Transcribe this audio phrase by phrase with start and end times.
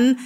[0.00, 0.16] dan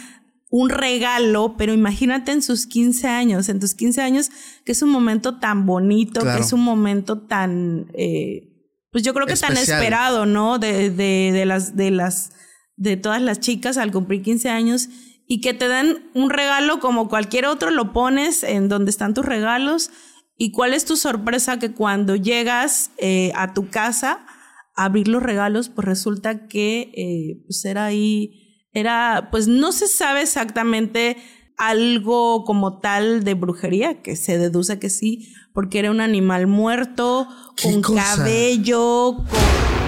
[0.56, 4.30] un regalo, pero imagínate en sus 15 años, en tus 15 años,
[4.64, 8.52] que es un momento tan bonito, que es un momento tan, eh,
[8.92, 10.60] pues yo creo que tan esperado, ¿no?
[10.60, 12.30] De, de, de, las, de las,
[12.76, 14.88] de todas las chicas al cumplir 15 años
[15.26, 19.24] y que te dan un regalo como cualquier otro, lo pones en donde están tus
[19.24, 19.90] regalos.
[20.36, 24.24] ¿Y cuál es tu sorpresa que cuando llegas eh, a tu casa
[24.76, 28.43] a abrir los regalos, pues resulta que eh, pues era ahí
[28.74, 31.16] era, pues no se sabe exactamente
[31.56, 37.28] algo como tal de brujería, que se deduce que sí, porque era un animal muerto,
[37.62, 39.83] con cabello, con...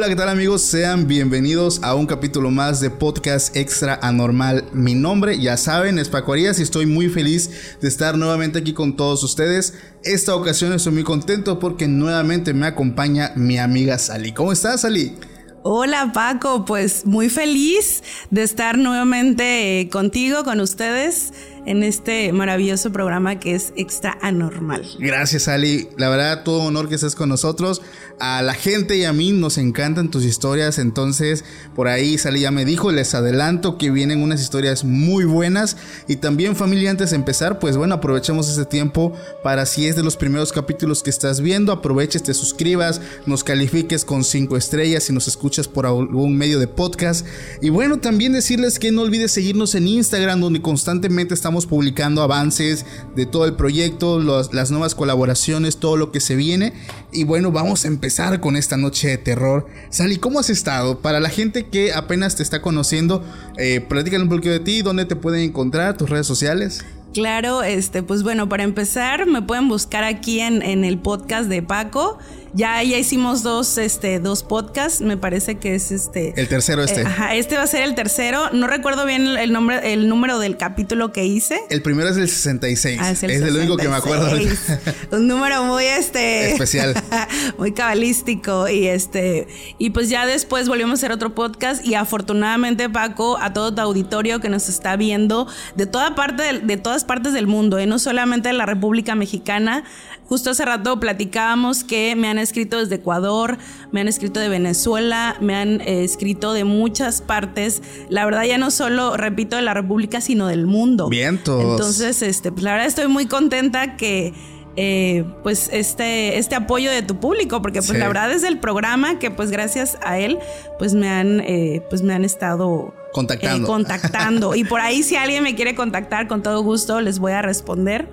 [0.00, 0.62] Hola, ¿qué tal amigos?
[0.62, 4.64] Sean bienvenidos a un capítulo más de Podcast Extra Anormal.
[4.72, 8.72] Mi nombre, ya saben, es Paco Arias y estoy muy feliz de estar nuevamente aquí
[8.72, 9.74] con todos ustedes.
[10.02, 14.32] Esta ocasión estoy muy contento porque nuevamente me acompaña mi amiga Sally.
[14.32, 15.18] ¿Cómo estás, Sally?
[15.62, 21.34] Hola Paco, pues muy feliz de estar nuevamente contigo, con ustedes
[21.66, 24.86] en este maravilloso programa que es Extra Anormal.
[24.98, 25.88] Gracias, Ali.
[25.98, 27.82] La verdad, todo honor que estés con nosotros.
[28.22, 30.78] A la gente y a mí nos encantan tus historias.
[30.78, 31.42] Entonces,
[31.74, 35.78] por ahí Sally ya me dijo, les adelanto que vienen unas historias muy buenas.
[36.06, 40.02] Y también, familia, antes de empezar, pues bueno, aprovechemos este tiempo para si es de
[40.02, 45.14] los primeros capítulos que estás viendo, aproveches, te suscribas, nos califiques con cinco estrellas si
[45.14, 47.26] nos escuchas por algún medio de podcast.
[47.62, 52.84] Y bueno, también decirles que no olvides seguirnos en Instagram, donde constantemente estamos publicando avances
[53.16, 56.74] de todo el proyecto, las nuevas colaboraciones, todo lo que se viene.
[57.12, 58.09] Y bueno, vamos a empezar
[58.40, 59.66] con esta noche de terror.
[59.88, 61.00] Sally, ¿cómo has estado?
[61.00, 63.24] Para la gente que apenas te está conociendo,
[63.56, 66.84] eh, platícale un poquito de ti, dónde te pueden encontrar, tus redes sociales.
[67.14, 71.62] Claro, este, pues bueno, para empezar, me pueden buscar aquí en, en el podcast de
[71.62, 72.18] Paco.
[72.52, 76.34] Ya, ya hicimos dos, este, dos podcasts, me parece que es este.
[76.36, 77.02] El tercero este.
[77.02, 78.50] Eh, ajá, este va a ser el tercero.
[78.52, 81.60] No recuerdo bien el nombre, el número del capítulo que hice.
[81.70, 82.98] El primero es el 66.
[83.00, 84.30] Ah, es el, único que me acuerdo.
[85.12, 86.52] Un número muy este.
[86.52, 86.94] Especial.
[87.58, 88.68] muy cabalístico.
[88.68, 89.46] Y este.
[89.78, 91.84] Y pues ya después volvimos a hacer otro podcast.
[91.86, 95.46] Y afortunadamente, Paco, a todo tu auditorio que nos está viendo
[95.76, 97.86] de toda parte de, de todas partes del mundo, ¿eh?
[97.86, 99.84] no solamente de la República Mexicana.
[100.26, 103.58] Justo hace rato platicábamos que me han escrito desde Ecuador,
[103.92, 107.82] me han escrito de Venezuela, me han eh, escrito de muchas partes.
[108.08, 111.08] La verdad ya no solo, repito, de la República, sino del mundo.
[111.08, 111.62] Vientos.
[111.62, 114.32] Entonces, este, pues la verdad estoy muy contenta que...
[114.76, 119.18] Eh, pues este, este apoyo de tu público, porque pues la verdad es el programa
[119.18, 120.38] que pues gracias a él
[120.78, 123.66] pues me han, eh, pues me han estado contactando.
[123.66, 124.54] contactando.
[124.54, 128.06] y por ahí si alguien me quiere contactar con todo gusto les voy a responder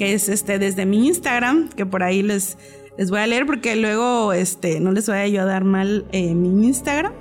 [0.00, 2.56] que es este desde mi Instagram, que por ahí les,
[3.00, 6.04] les voy a leer porque luego este, no les voy a yo a dar mal
[6.12, 7.14] eh, mi Instagram,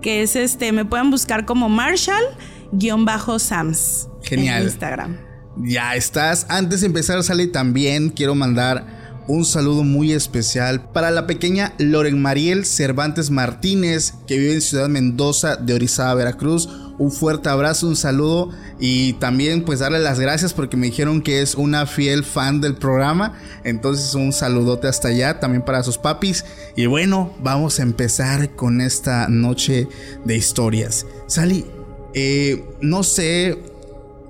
[0.00, 4.08] que es este, me pueden buscar como Marshall-Sams.
[4.22, 4.62] Genial.
[4.62, 5.18] En Instagram.
[5.58, 6.46] Ya estás.
[6.48, 12.20] Antes de empezar, Sale, también quiero mandar un saludo muy especial para la pequeña Loren
[12.20, 16.68] Mariel Cervantes Martínez, que vive en Ciudad Mendoza de Orizaba, Veracruz
[16.98, 21.42] un fuerte abrazo, un saludo y también pues darle las gracias porque me dijeron que
[21.42, 23.34] es una fiel fan del programa.
[23.64, 26.44] Entonces un saludote hasta allá también para sus papis.
[26.76, 29.88] Y bueno, vamos a empezar con esta noche
[30.24, 31.06] de historias.
[31.26, 31.66] Sally,
[32.14, 33.58] eh, no sé,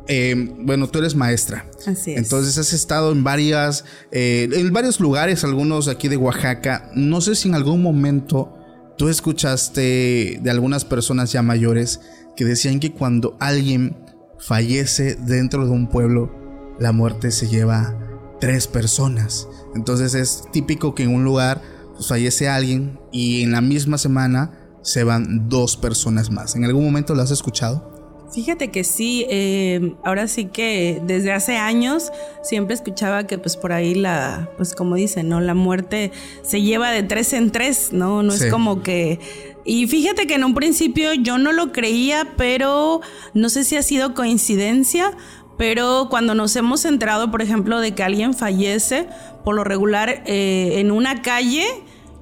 [0.06, 1.66] eh, bueno, tú eres maestra.
[1.87, 2.19] Así es.
[2.19, 6.91] Entonces has estado en varias, eh, en varios lugares, algunos aquí de Oaxaca.
[6.94, 8.54] No sé si en algún momento
[8.98, 12.00] tú escuchaste de algunas personas ya mayores
[12.37, 13.97] que decían que cuando alguien
[14.38, 16.31] fallece dentro de un pueblo,
[16.78, 17.98] la muerte se lleva
[18.41, 19.48] tres personas.
[19.75, 21.62] Entonces es típico que en un lugar
[21.94, 26.56] pues, fallece alguien y en la misma semana se van dos personas más.
[26.56, 27.94] ¿En algún momento lo has escuchado?
[28.34, 32.10] Fíjate que sí, eh, ahora sí que desde hace años
[32.42, 35.40] siempre escuchaba que pues por ahí la, pues como dicen, ¿no?
[35.40, 36.10] La muerte
[36.42, 38.22] se lleva de tres en tres, ¿no?
[38.22, 39.20] No es como que
[39.64, 43.00] y fíjate que en un principio yo no lo creía, pero
[43.32, 45.12] no sé si ha sido coincidencia,
[45.56, 49.08] pero cuando nos hemos enterado, por ejemplo, de que alguien fallece,
[49.42, 51.64] por lo regular eh, en una calle,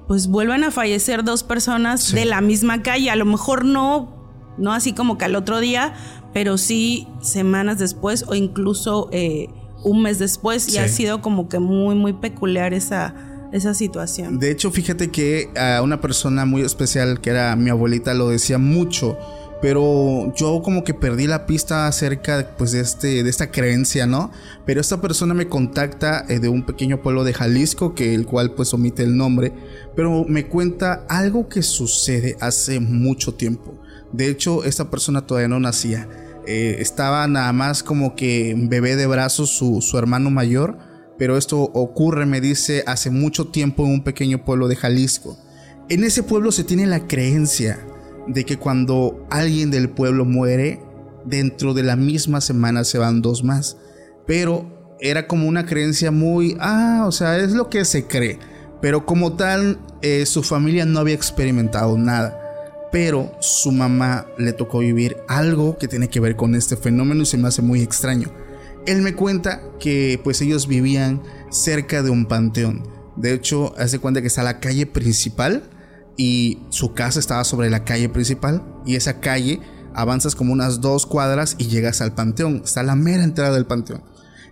[0.07, 3.09] pues vuelven a fallecer dos personas de la misma calle.
[3.09, 4.22] A lo mejor no,
[4.57, 5.93] no así como que al otro día,
[6.33, 9.09] pero sí semanas después o incluso...
[9.11, 9.49] Eh,
[9.83, 13.13] un mes después y ha sido como que muy, muy peculiar esa,
[13.51, 14.39] esa situación.
[14.39, 18.57] De hecho, fíjate que a una persona muy especial, que era mi abuelita, lo decía
[18.57, 19.17] mucho
[19.63, 24.29] pero yo como que perdí la pista acerca pues de este de esta creencia, ¿no?
[24.65, 28.51] Pero esta persona me contacta eh, de un pequeño pueblo de Jalisco que el cual
[28.51, 29.53] pues omite el nombre,
[29.95, 33.79] pero me cuenta algo que sucede hace mucho tiempo.
[34.13, 36.07] De hecho, esta persona todavía no nacía.
[36.45, 40.77] Eh, estaba nada más como que bebé de brazos su, su hermano mayor,
[41.17, 45.37] pero esto ocurre, me dice, hace mucho tiempo en un pequeño pueblo de Jalisco.
[45.89, 47.85] En ese pueblo se tiene la creencia
[48.27, 50.81] de que cuando alguien del pueblo muere,
[51.25, 53.77] dentro de la misma semana se van dos más.
[54.25, 58.39] Pero era como una creencia muy, ah, o sea, es lo que se cree.
[58.81, 62.42] Pero como tal, eh, su familia no había experimentado nada.
[62.93, 67.25] Pero su mamá le tocó vivir algo que tiene que ver con este fenómeno y
[67.25, 68.31] se me hace muy extraño.
[68.85, 72.83] Él me cuenta que pues ellos vivían cerca de un panteón.
[73.15, 75.63] De hecho, hace cuenta que está la calle principal
[76.17, 79.59] y su casa estaba sobre la calle principal y esa calle
[79.95, 84.03] avanzas como unas dos cuadras y llegas al panteón, está la mera entrada del panteón.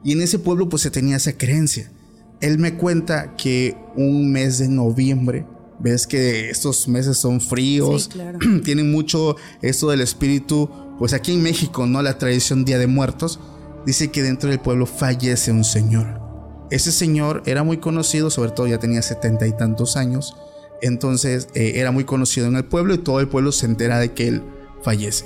[0.03, 1.91] Y en ese pueblo pues se tenía esa creencia.
[2.39, 5.45] Él me cuenta que un mes de noviembre,
[5.81, 8.10] ves que estos meses son fríos,
[8.63, 12.01] tienen mucho esto del espíritu, pues aquí en México, ¿no?
[12.01, 13.39] La tradición Día de Muertos,
[13.86, 16.22] dice que dentro del pueblo fallece un señor.
[16.69, 20.36] Ese señor era muy conocido, sobre todo ya tenía setenta y tantos años,
[20.81, 24.13] entonces eh, era muy conocido en el pueblo y todo el pueblo se entera de
[24.13, 24.44] que él
[24.83, 25.25] fallece.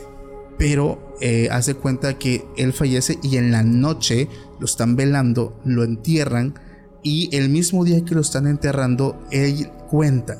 [0.57, 4.29] Pero eh, hace cuenta que él fallece y en la noche
[4.59, 6.55] lo están velando, lo entierran
[7.03, 10.37] y el mismo día que lo están enterrando, él cuenta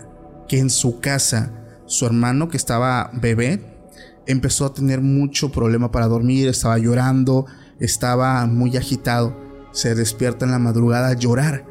[0.50, 1.50] que en su casa
[1.86, 3.62] su hermano que estaba bebé
[4.28, 7.46] empezó a tener mucho problema para dormir, estaba llorando,
[7.80, 9.34] estaba muy agitado,
[9.72, 11.66] se despierta en la madrugada a llorar.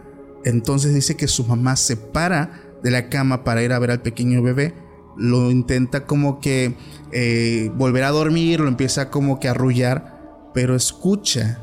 [0.46, 4.00] Entonces dice que su mamá se para de la cama para ir a ver al
[4.00, 4.74] pequeño bebé,
[5.18, 6.76] lo intenta como que
[7.12, 11.60] eh, volver a dormir, lo empieza como que a arrullar, pero escucha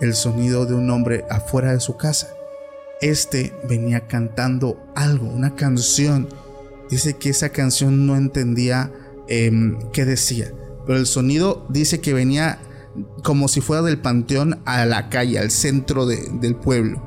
[0.00, 2.26] el sonido de un hombre afuera de su casa.
[3.02, 6.28] Este venía cantando algo, una canción.
[6.88, 8.92] Dice que esa canción no entendía
[9.28, 10.52] em, qué decía,
[10.86, 12.60] pero el sonido dice que venía
[13.24, 17.02] como si fuera del panteón a la calle, al centro del pueblo.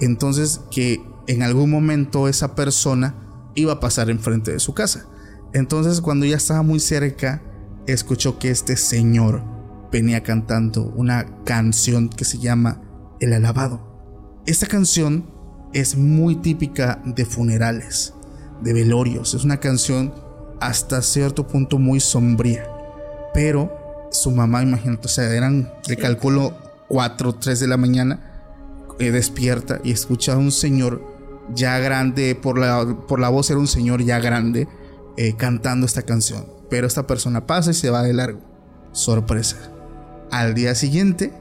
[0.00, 3.14] Entonces que en algún momento esa persona
[3.54, 5.06] iba a pasar enfrente de su casa.
[5.52, 7.40] Entonces cuando ya estaba muy cerca,
[7.86, 9.44] escuchó que este señor
[9.92, 12.82] venía cantando una canción que se llama
[13.20, 14.42] El Alabado.
[14.46, 15.35] Esta canción
[15.76, 18.14] es muy típica de funerales,
[18.62, 19.34] de velorios.
[19.34, 20.14] Es una canción
[20.58, 22.66] hasta cierto punto muy sombría.
[23.34, 26.56] Pero su mamá, imagínate, o sea, eran, le calculo
[26.88, 28.42] 4 o 3 de la mañana,
[28.98, 31.02] eh, despierta y escucha a un señor
[31.54, 34.68] ya grande, por la, por la voz era un señor ya grande
[35.18, 36.46] eh, cantando esta canción.
[36.70, 38.40] Pero esta persona pasa y se va de largo.
[38.92, 39.58] Sorpresa.
[40.30, 41.34] Al día siguiente,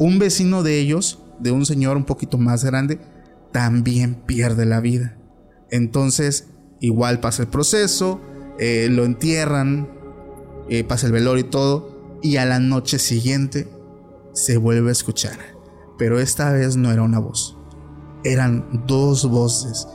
[0.00, 2.98] un vecino de ellos, de un señor un poquito más grande,
[3.56, 5.16] también pierde la vida.
[5.70, 6.48] Entonces,
[6.78, 8.20] igual pasa el proceso,
[8.58, 9.88] eh, lo entierran,
[10.68, 13.66] eh, pasa el velorio y todo, y a la noche siguiente
[14.34, 15.38] se vuelve a escuchar.
[15.96, 17.56] Pero esta vez no era una voz,
[18.24, 19.88] eran dos voces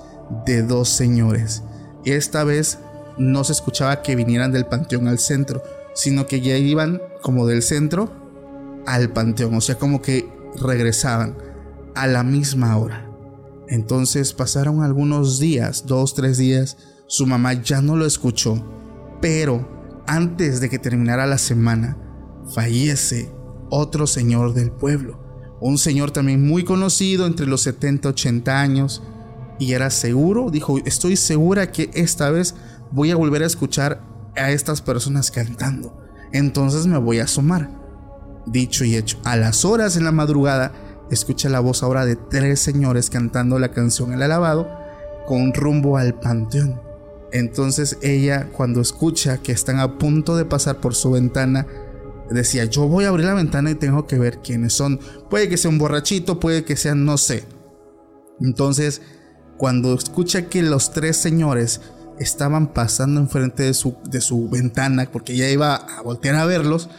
[0.47, 1.61] de dos señores.
[2.03, 2.79] Esta vez
[3.19, 5.61] no se escuchaba que vinieran del panteón al centro,
[5.93, 8.11] sino que ya iban como del centro
[8.87, 10.27] al panteón, o sea, como que
[10.59, 11.37] regresaban
[11.93, 13.10] a la misma hora.
[13.71, 18.63] Entonces pasaron algunos días, dos, tres días, su mamá ya no lo escuchó,
[19.19, 21.97] pero antes de que terminara la semana,
[22.53, 23.33] fallece
[23.71, 25.21] otro señor del pueblo
[25.61, 29.03] un señor también muy conocido entre los 70, 80 años,
[29.59, 32.55] y era seguro, dijo, estoy segura que esta vez
[32.91, 34.01] voy a volver a escuchar
[34.35, 35.95] a estas personas cantando,
[36.33, 37.79] entonces me voy a asomar.
[38.47, 40.73] Dicho y hecho, a las horas en la madrugada,
[41.11, 44.69] escucha la voz ahora de tres señores cantando la canción El Alabado
[45.27, 46.81] con rumbo al panteón.
[47.31, 51.67] Entonces ella, cuando escucha que están a punto de pasar por su ventana,
[52.29, 54.99] decía, yo voy a abrir la ventana y tengo que ver quiénes son.
[55.29, 57.45] Puede que sea un borrachito, puede que sea, no sé.
[58.39, 59.01] Entonces,
[59.57, 61.81] cuando escucha que los tres señores
[62.19, 66.89] estaban pasando enfrente de su, de su ventana, porque ella iba a voltear a verlos,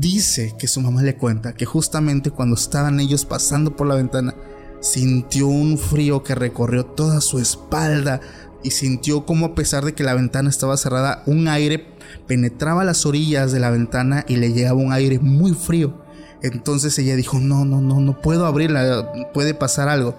[0.00, 4.34] dice que su mamá le cuenta que justamente cuando estaban ellos pasando por la ventana,
[4.80, 8.20] sintió un frío que recorrió toda su espalda
[8.62, 11.86] y sintió como a pesar de que la ventana estaba cerrada, un aire
[12.26, 16.02] penetraba las orillas de la ventana y le llegaba un aire muy frío.
[16.42, 20.16] Entonces ella dijo, no, no, no, no puedo abrirla, puede pasar algo.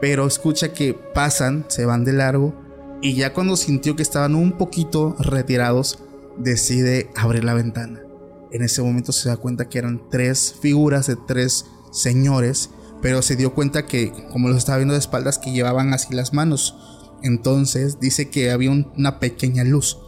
[0.00, 2.54] Pero escucha que pasan, se van de largo
[3.00, 5.98] y ya cuando sintió que estaban un poquito retirados,
[6.36, 8.07] decide abrir la ventana.
[8.50, 12.70] En ese momento se da cuenta que eran tres figuras de tres señores,
[13.02, 16.32] pero se dio cuenta que, como los estaba viendo de espaldas, que llevaban así las
[16.32, 16.76] manos.
[17.22, 19.98] Entonces dice que había una pequeña luz.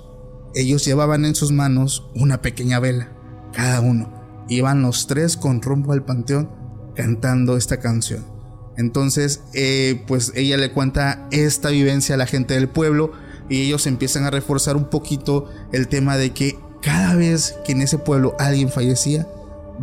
[0.54, 3.12] Ellos llevaban en sus manos una pequeña vela,
[3.52, 4.12] cada uno.
[4.48, 6.50] Iban los tres con rumbo al panteón
[6.94, 8.24] cantando esta canción.
[8.76, 13.12] Entonces, eh, pues ella le cuenta esta vivencia a la gente del pueblo
[13.48, 17.82] y ellos empiezan a reforzar un poquito el tema de que cada vez que en
[17.82, 19.26] ese pueblo alguien fallecía,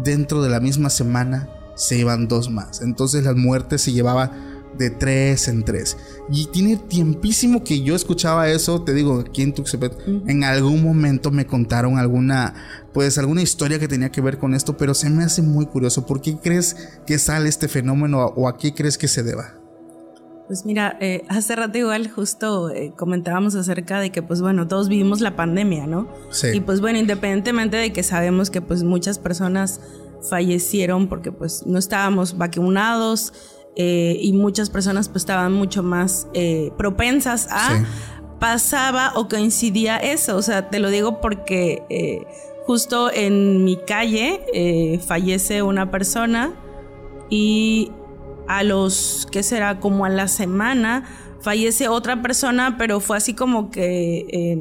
[0.03, 2.81] dentro de la misma semana se iban dos más.
[2.81, 4.31] Entonces las muertes se llevaba
[4.77, 5.97] de tres en tres.
[6.29, 9.93] Y tiene tiempísimo que yo escuchaba eso, te digo, aquí en Tuxtepec,
[10.27, 12.53] en algún momento me contaron alguna,
[12.93, 16.05] pues alguna historia que tenía que ver con esto, pero se me hace muy curioso.
[16.05, 16.75] ¿Por qué crees
[17.05, 19.55] que sale este fenómeno o a qué crees que se deba?
[20.47, 24.89] Pues mira, eh, hace rato igual justo eh, comentábamos acerca de que pues bueno, todos
[24.89, 26.07] vivimos la pandemia, ¿no?
[26.31, 26.47] Sí.
[26.53, 29.81] Y pues bueno, independientemente de que sabemos que pues muchas personas
[30.27, 33.33] fallecieron porque pues no estábamos vacunados
[33.75, 36.27] eh, y muchas personas pues estaban mucho más
[36.77, 37.85] propensas a...
[38.39, 42.27] Pasaba o coincidía eso, o sea, te lo digo porque
[42.67, 46.53] justo en mi calle fallece una persona
[47.31, 47.91] y
[48.47, 49.79] a los, ¿qué será?
[49.79, 51.03] Como a la semana,
[51.41, 54.57] fallece otra persona, pero fue así como que,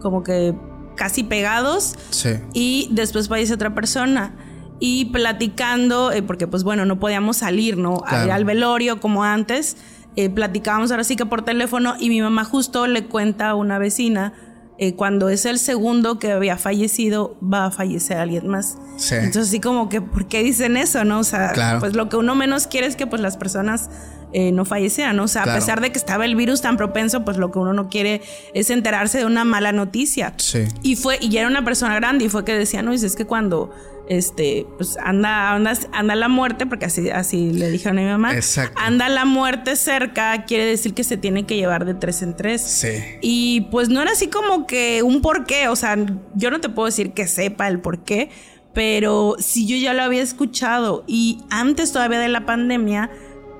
[0.00, 0.54] como que
[0.96, 1.94] casi pegados.
[2.10, 2.30] Sí.
[2.52, 4.34] Y después fallece otra persona.
[4.80, 8.02] Y platicando, eh, porque pues bueno, no podíamos salir, ¿no?
[8.06, 9.76] al velorio como antes.
[10.16, 13.78] Eh, platicábamos ahora sí que por teléfono y mi mamá justo le cuenta a una
[13.78, 14.32] vecina
[14.78, 18.78] eh, cuando es el segundo que había fallecido, va a fallecer alguien más.
[19.10, 21.18] Entonces, así como que, ¿por qué dicen eso, no?
[21.18, 23.90] O sea, pues lo que uno menos quiere es que pues las personas
[24.32, 25.24] eh, no fallecieran, ¿no?
[25.24, 27.72] O sea, a pesar de que estaba el virus tan propenso, pues lo que uno
[27.72, 28.22] no quiere
[28.54, 30.34] es enterarse de una mala noticia.
[30.36, 30.64] Sí.
[30.82, 33.70] Y fue, y era una persona grande y fue que decía, no, es que cuando
[34.08, 38.34] este, pues anda, anda, anda la muerte, porque así, así le dijeron a mi mamá.
[38.34, 38.80] Exacto.
[38.82, 42.62] Anda la muerte cerca, quiere decir que se tiene que llevar de tres en tres.
[42.62, 42.88] Sí.
[43.20, 45.96] Y pues no era así como que un porqué, o sea,
[46.34, 48.30] yo no te puedo decir que sepa el porqué,
[48.72, 53.10] pero si yo ya lo había escuchado y antes todavía de la pandemia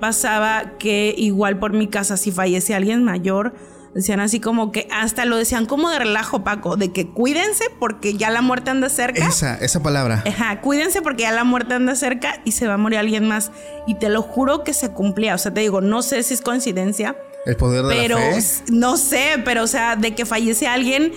[0.00, 3.55] pasaba que igual por mi casa si fallece alguien mayor,
[3.95, 8.14] Decían así como que hasta lo decían como de relajo, Paco, de que cuídense porque
[8.14, 9.26] ya la muerte anda cerca.
[9.26, 10.23] Esa, esa palabra.
[10.26, 13.50] Ajá, cuídense porque ya la muerte anda cerca y se va a morir alguien más.
[13.87, 15.35] Y te lo juro que se cumplía.
[15.35, 17.16] O sea, te digo, no sé si es coincidencia.
[17.47, 18.42] El poder de pero, la fe.
[18.71, 21.12] No sé, pero o sea, de que fallece alguien.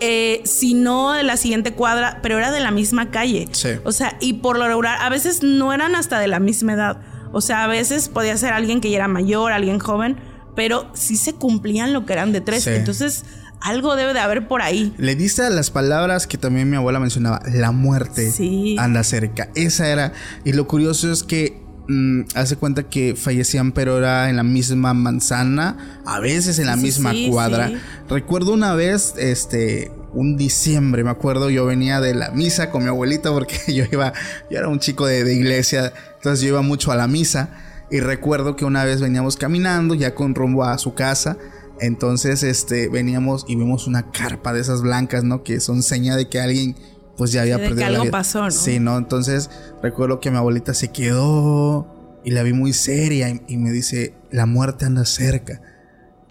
[0.00, 3.48] Eh, si no de la siguiente cuadra, pero era de la misma calle.
[3.50, 3.70] Sí.
[3.84, 7.00] O sea, y por lo regular, a veces no eran hasta de la misma edad.
[7.32, 10.16] O sea, a veces podía ser alguien que ya era mayor, alguien joven,
[10.58, 12.66] pero sí se cumplían lo que eran de tres.
[12.66, 13.24] Entonces,
[13.60, 14.92] algo debe de haber por ahí.
[14.98, 18.32] Le diste a las palabras que también mi abuela mencionaba, la muerte
[18.76, 19.50] anda cerca.
[19.54, 20.12] Esa era.
[20.44, 24.94] Y lo curioso es que mm, hace cuenta que fallecían, pero era en la misma
[24.94, 27.70] manzana, a veces en la misma cuadra.
[28.08, 32.88] Recuerdo una vez, este, un diciembre, me acuerdo, yo venía de la misa con mi
[32.88, 34.12] abuelita porque yo iba,
[34.50, 37.50] yo era un chico de, de iglesia, entonces yo iba mucho a la misa.
[37.90, 41.38] Y recuerdo que una vez veníamos caminando ya con rumbo a su casa.
[41.80, 45.42] Entonces, este, veníamos y vimos una carpa de esas blancas, ¿no?
[45.42, 46.76] Que son seña de que alguien,
[47.16, 48.50] pues ya había perdido que algo pasó, ¿no?
[48.50, 48.98] Sí, ¿no?
[48.98, 49.48] Entonces,
[49.82, 54.14] recuerdo que mi abuelita se quedó y la vi muy seria y, y me dice,
[54.30, 55.62] la muerte anda cerca.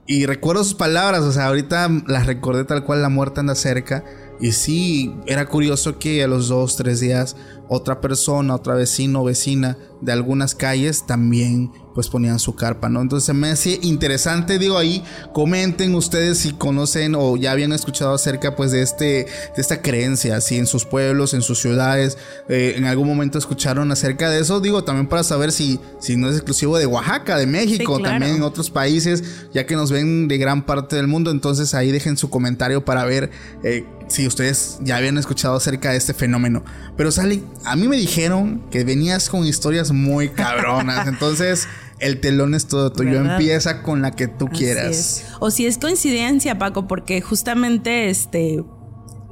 [0.06, 4.06] Y recuerdo sus palabras, o sea, ahorita las recordé tal cual, la muerte anda cerca.
[4.40, 7.36] Y sí, era curioso que a los dos, tres días
[7.70, 13.02] otra persona, otra vecino o vecina de algunas calles también pues ponían su carpa, ¿no?
[13.02, 18.56] Entonces me hace interesante, digo ahí, comenten ustedes si conocen o ya habían escuchado acerca
[18.56, 19.28] pues de este, de
[19.58, 24.30] esta creencia, si en sus pueblos, en sus ciudades, eh, en algún momento escucharon acerca
[24.30, 28.00] de eso, digo también para saber si, si no es exclusivo de Oaxaca, de México,
[28.00, 31.92] también en otros países, ya que nos ven de gran parte del mundo, entonces ahí
[31.92, 33.32] dejen su comentario para ver
[33.64, 36.64] eh, si ustedes ya habían escuchado acerca de este fenómeno.
[36.96, 41.68] Pero Sally, a mí me dijeron que venías con historias muy cabronas, entonces
[42.00, 45.26] el telón es todo tuyo, empieza con la que tú quieras.
[45.40, 48.64] O si es coincidencia, Paco, porque justamente este...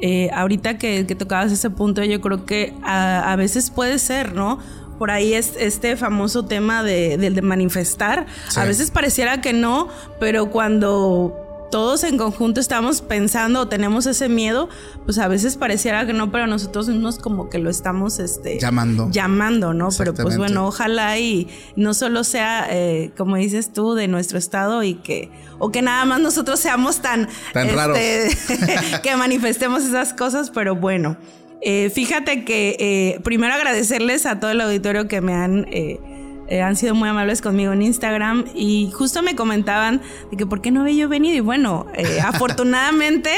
[0.01, 4.59] Eh, ahorita que, tocabas ese punto, yo creo que a, veces puede ser, ¿no?
[4.99, 8.25] Por ahí es este famoso tema de, de, manifestar.
[8.57, 9.87] A veces pareciera que no,
[10.19, 14.69] pero cuando todos en conjunto estamos pensando o tenemos ese miedo,
[15.05, 19.09] pues a veces pareciera que no, pero nosotros mismos como que lo estamos este, llamando.
[19.11, 19.89] Llamando, ¿no?
[19.97, 24.83] Pero pues bueno, ojalá y no solo sea, eh, como dices tú, de nuestro estado
[24.83, 27.97] y que, o que nada más nosotros seamos tan, tan raros.
[27.99, 28.57] Este,
[29.03, 31.17] que manifestemos esas cosas, pero bueno.
[31.61, 35.99] Eh, fíjate que eh, primero agradecerles a todo el auditorio que me han eh,
[36.49, 40.71] han sido muy amables conmigo en Instagram y justo me comentaban de que por qué
[40.71, 43.31] no había yo venido y bueno, eh, afortunadamente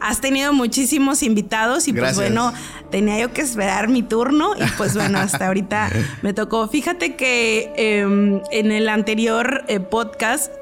[0.00, 2.52] has tenido muchísimos invitados y pues bueno,
[2.90, 5.90] tenía yo que esperar mi turno y pues bueno, hasta ahorita
[6.22, 6.68] me tocó.
[6.68, 10.52] Fíjate que em, en el anterior eh, podcast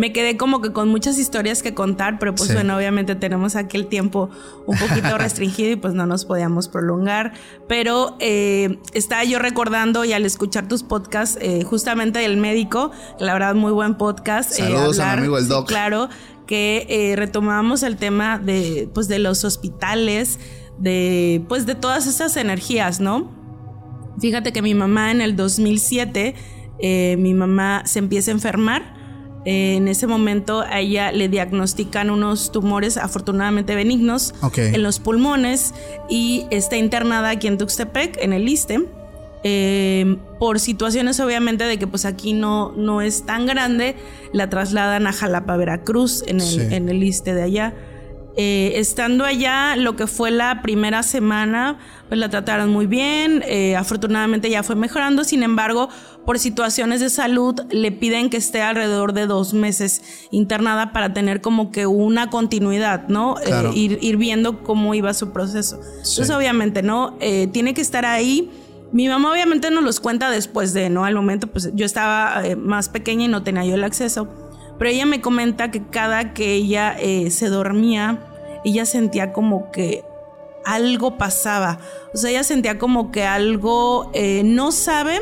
[0.00, 3.76] me quedé como que con muchas historias que contar, pero pues bueno, obviamente tenemos aquí
[3.76, 4.30] el tiempo
[4.64, 7.34] un poquito restringido y pues no nos podíamos prolongar.
[7.68, 13.34] Pero eh, estaba yo recordando y al escuchar tus podcasts, eh, justamente del médico, la
[13.34, 14.52] verdad, muy buen podcast.
[14.52, 15.68] Eh, Saludos a mi amigo el Doc.
[15.68, 16.08] claro,
[16.46, 20.40] que retomamos el tema de, pues, de los hospitales,
[20.78, 23.30] de, pues, de todas esas energías, ¿no?
[24.18, 26.34] Fíjate que mi mamá en el 2007,
[27.18, 28.99] mi mamá se empieza a enfermar
[29.44, 35.74] en ese momento a ella le diagnostican unos tumores afortunadamente benignos en los pulmones
[36.08, 38.86] y está internada aquí en Tuxtepec, en el ISTE.
[39.42, 43.96] Eh, por situaciones obviamente de que pues aquí no, no es tan grande,
[44.34, 47.74] la trasladan a Jalapa, Veracruz, en el, en el ISTE de allá.
[48.36, 51.78] Eh, estando allá, lo que fue la primera semana,
[52.08, 55.88] pues la trataron muy bien, eh, afortunadamente ya fue mejorando, sin embargo,
[56.26, 61.40] por situaciones de salud le piden que esté alrededor de dos meses internada para tener
[61.40, 63.36] como que una continuidad, ¿no?
[63.40, 65.80] Eh, ir, viendo cómo iba su proceso.
[65.96, 67.16] Entonces, obviamente, ¿no?
[67.52, 68.50] tiene que estar ahí.
[68.92, 71.04] Mi mamá obviamente nos los cuenta después de, ¿no?
[71.04, 74.28] Al momento, pues yo estaba más pequeña y no tenía yo el acceso
[74.80, 78.18] pero ella me comenta que cada que ella eh, se dormía,
[78.64, 80.02] ella sentía como que
[80.64, 81.80] algo pasaba.
[82.14, 85.20] O sea, ella sentía como que algo, eh, no sabe,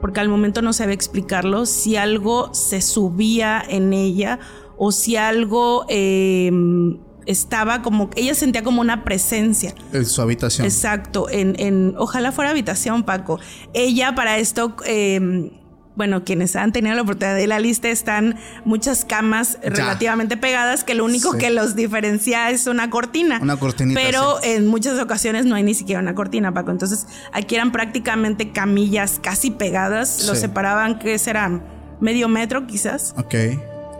[0.00, 4.38] porque al momento no sabe explicarlo, si algo se subía en ella
[4.76, 9.74] o si algo em, estaba como, ella sentía como una presencia.
[9.92, 10.66] En su habitación.
[10.66, 13.38] Exacto, en, en ojalá fuera habitación, Paco.
[13.74, 14.76] Ella para esto...
[14.84, 15.50] Em,
[15.98, 20.94] bueno, quienes han tenido la oportunidad de la lista están muchas camas relativamente pegadas que
[20.94, 23.40] lo único que los diferencia es una cortina.
[23.42, 24.00] Una cortinita.
[24.00, 26.70] Pero en muchas ocasiones no hay ni siquiera una cortina, Paco.
[26.70, 30.24] Entonces aquí eran prácticamente camillas casi pegadas.
[30.28, 31.64] Los separaban, que serán
[32.00, 33.12] medio metro quizás.
[33.18, 33.34] Ok.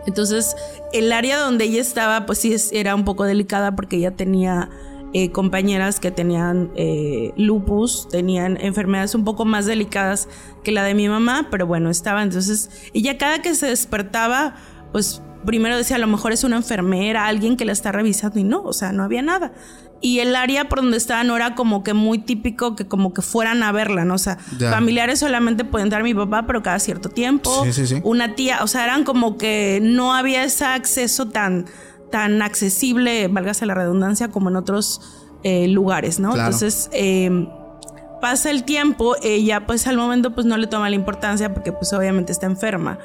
[0.06, 0.54] Entonces
[0.92, 4.70] el área donde ella estaba, pues sí era un poco delicada porque ella tenía
[5.14, 10.28] eh, compañeras que tenían eh, lupus, tenían enfermedades un poco más delicadas
[10.62, 14.56] que la de mi mamá, pero bueno, estaba entonces, ella cada que se despertaba,
[14.92, 18.44] pues primero decía, a lo mejor es una enfermera, alguien que la está revisando y
[18.44, 19.52] no, o sea, no había nada.
[20.00, 23.22] Y el área por donde estaba no era como que muy típico que como que
[23.22, 24.14] fueran a verla, ¿no?
[24.14, 24.36] O sea,
[24.70, 27.64] familiares solamente pueden entrar mi papá, pero cada cierto tiempo.
[28.04, 31.66] Una tía, o sea, eran como que no había ese acceso tan
[32.10, 35.00] tan accesible, válgase la redundancia, como en otros
[35.42, 36.36] eh, lugares, ¿no?
[36.36, 37.48] Entonces, em,
[38.20, 41.92] pasa el tiempo, ella pues al momento pues no le toma la importancia porque pues
[41.92, 42.98] obviamente está enferma.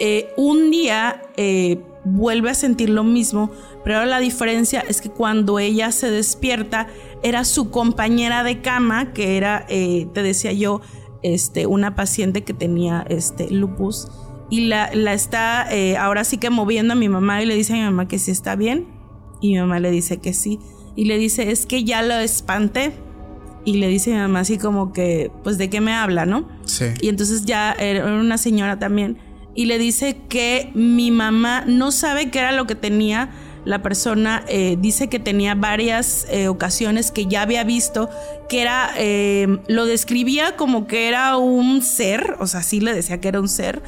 [0.00, 3.50] Eh, un día eh, vuelve a sentir lo mismo,
[3.84, 6.86] pero ahora la diferencia es que cuando ella se despierta
[7.22, 10.80] era su compañera de cama, que era, te decía yo,
[11.22, 14.08] este, una paciente que tenía este, lupus
[14.50, 17.74] y la, la está eh, ahora sí que moviendo a mi mamá y le dice
[17.74, 18.86] a mi mamá que sí está bien
[19.40, 20.58] y mi mamá le dice que sí
[20.96, 22.92] y le dice es que ya lo espanté
[23.64, 26.48] y le dice a mi mamá así como que pues de qué me habla, ¿no?
[26.64, 26.86] Sí.
[27.00, 29.18] Y entonces ya era una señora también
[29.54, 33.30] y le dice que mi mamá no sabe qué era lo que tenía
[33.64, 38.08] la persona eh, dice que tenía varias eh, ocasiones que ya había visto
[38.48, 38.94] que era,
[39.66, 43.48] lo describía como que era un ser, o sea, sí le decía que era un
[43.48, 43.82] ser,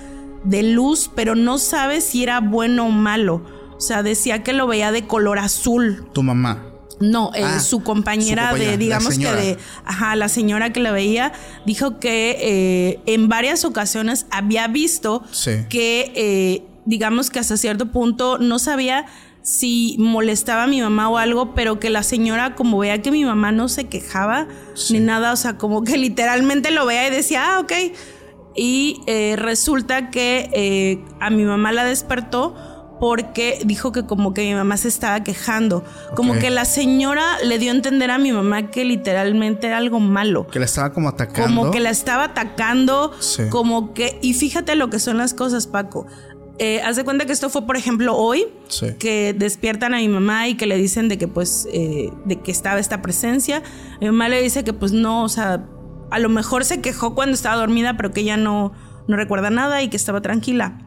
[0.44, 3.42] de luz, pero no sabe si era bueno o malo.
[3.76, 6.06] O sea, decía que lo veía de color azul.
[6.12, 6.66] Tu mamá.
[7.00, 11.32] No, eh, ah, su, compañera de, digamos que de, ajá, la señora que la veía,
[11.64, 15.24] dijo que eh, en varias ocasiones había visto
[15.70, 19.06] que, eh, digamos que hasta cierto punto no sabía
[19.40, 23.24] si molestaba a mi mamá o algo, pero que la señora como veía que mi
[23.24, 24.46] mamá no se quejaba
[24.90, 27.72] ni nada, o sea, como que literalmente lo veía y decía, ah, ok
[28.62, 32.54] y eh, resulta que eh, a mi mamá la despertó
[33.00, 35.82] porque dijo que como que mi mamá se estaba quejando.
[36.14, 39.98] Como que la señora le dio a entender a mi mamá que literalmente era algo
[39.98, 40.46] malo.
[40.46, 41.48] Que la estaba como atacando.
[41.48, 43.12] Como que la estaba atacando.
[43.48, 44.18] Como que...
[44.20, 46.06] Y fíjate lo que son las cosas, Paco.
[46.58, 48.44] Eh, haz de cuenta que esto fue, por ejemplo, hoy,
[48.98, 52.50] que despiertan a mi mamá y que le dicen de que, pues, eh, de que
[52.50, 53.62] estaba esta presencia.
[54.02, 55.64] Mi mamá le dice que, pues, no, o sea,
[56.10, 58.72] a lo mejor se quejó cuando estaba dormida, pero que ella no,
[59.08, 60.78] no recuerda nada y que estaba tranquila.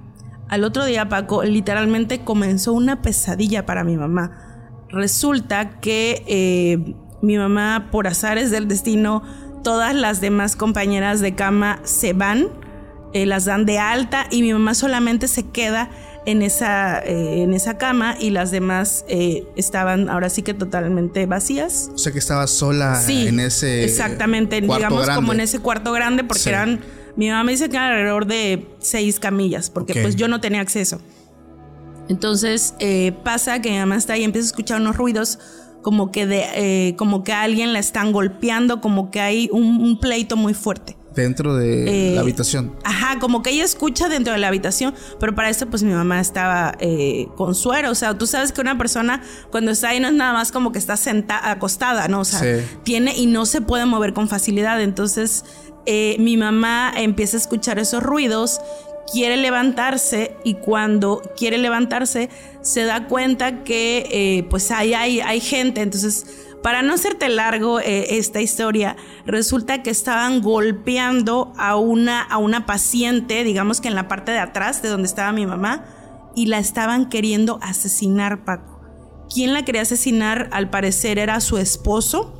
[0.49, 4.31] Al otro día, Paco, literalmente comenzó una pesadilla para mi mamá.
[4.89, 9.23] Resulta que eh, mi mamá, por azares del destino,
[9.63, 12.49] todas las demás compañeras de cama se van
[13.13, 15.89] eh, las dan de alta y mi mamá solamente se queda
[16.25, 21.25] en esa, eh, en esa cama y las demás eh, estaban ahora sí que totalmente
[21.25, 21.91] vacías.
[21.93, 26.49] O sea que estaba sola en ese exactamente, digamos como en ese cuarto grande porque
[26.49, 26.81] eran,
[27.15, 30.61] mi mamá me dice que eran alrededor de seis camillas porque pues yo no tenía
[30.61, 31.01] acceso.
[32.09, 32.73] Entonces
[33.23, 35.39] pasa que mi mamá está ahí y empieza a escuchar unos ruidos
[35.81, 40.35] como que de como que a alguien la están golpeando, como que hay un pleito
[40.35, 42.73] muy fuerte dentro de la eh, habitación.
[42.83, 46.19] Ajá, como que ella escucha dentro de la habitación, pero para eso pues mi mamá
[46.19, 49.21] estaba eh, con suero, o sea, tú sabes que una persona
[49.51, 52.21] cuando está ahí no es nada más como que está sentada, acostada, ¿no?
[52.21, 52.41] O sea,
[52.83, 55.45] tiene y no se puede mover con facilidad, entonces
[55.85, 58.59] eh, mi mamá empieza a escuchar esos ruidos
[59.11, 62.29] quiere levantarse y cuando quiere levantarse
[62.61, 66.25] se da cuenta que pues hay, hay, hay gente, entonces
[66.63, 68.95] para no hacerte largo eh, esta historia,
[69.25, 74.39] resulta que estaban golpeando a una, a una paciente, digamos que en la parte de
[74.39, 75.85] atrás de donde estaba mi mamá,
[76.35, 78.81] y la estaban queriendo asesinar, Paco.
[79.31, 80.49] ¿Quién la quería asesinar?
[80.51, 82.39] Al parecer era su esposo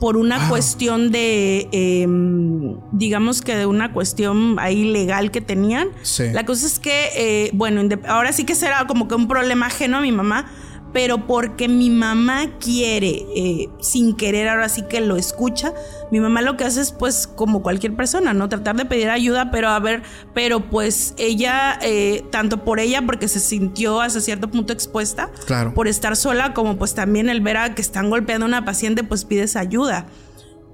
[0.00, 5.88] por una cuestión de, em, digamos que de una cuestión ahí legal que tenían.
[6.32, 9.98] La cosa es que, eh, bueno, ahora sí que será como que un problema ajeno
[9.98, 10.50] a mi mamá,
[10.92, 15.72] pero porque mi mamá quiere, eh, sin querer, ahora sí que lo escucha,
[16.10, 18.48] mi mamá lo que hace es pues como cualquier persona, ¿no?
[18.48, 20.02] Tratar de pedir ayuda, pero a ver,
[20.34, 25.74] pero pues ella, eh, tanto por ella, porque se sintió hasta cierto punto expuesta, claro.
[25.74, 29.04] por estar sola, como pues también el ver a que están golpeando a una paciente,
[29.04, 30.06] pues pides ayuda.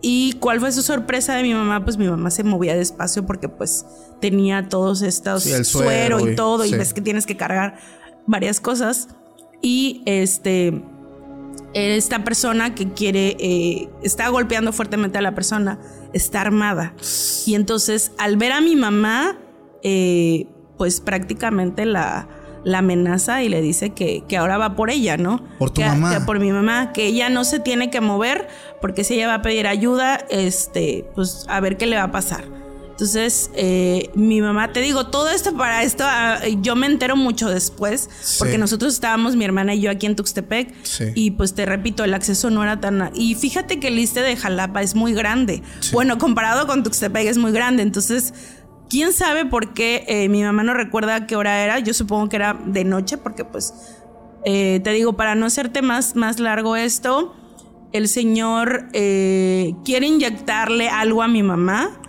[0.02, 1.84] ¿Y cuál fue su sorpresa de mi mamá?
[1.84, 3.86] Pues mi mamá se movía despacio porque pues
[4.20, 7.78] tenía todos estos suero, y, todo, y ves que tienes que cargar
[8.26, 9.08] varias cosas
[9.62, 10.82] y este
[11.74, 15.78] esta persona que quiere, eh, está golpeando fuertemente a la persona,
[16.14, 16.94] está armada.
[17.44, 19.36] Y entonces al ver a mi mamá,
[19.82, 20.46] eh,
[20.78, 22.28] pues prácticamente la,
[22.64, 25.44] la amenaza y le dice que, que, ahora va por ella, ¿no?
[25.58, 26.24] Por tu mamá.
[26.24, 28.48] por mi mamá, que ella no se tiene que mover
[28.80, 32.10] porque si ella va a pedir ayuda, este, pues a ver qué le va a
[32.10, 32.44] pasar.
[32.96, 37.50] Entonces, eh, mi mamá, te digo, todo esto para esto, ah, yo me entero mucho
[37.50, 40.74] después, porque nosotros estábamos, mi hermana y yo, aquí en Tuxtepec,
[41.14, 43.10] y pues te repito, el acceso no era tan...
[43.14, 45.62] Y fíjate que el liste de Jalapa es muy grande.
[45.92, 48.32] Bueno, comparado con Tuxtepec es muy grande, entonces...
[48.88, 51.80] ¿Quién sabe por qué eh, mi mamá no recuerda qué hora era?
[51.80, 53.74] Yo supongo que era de noche, porque pues,
[54.44, 57.34] eh, te digo, para no hacerte más, más largo esto,
[57.92, 62.00] el señor quiere inyectarle algo a mi mamá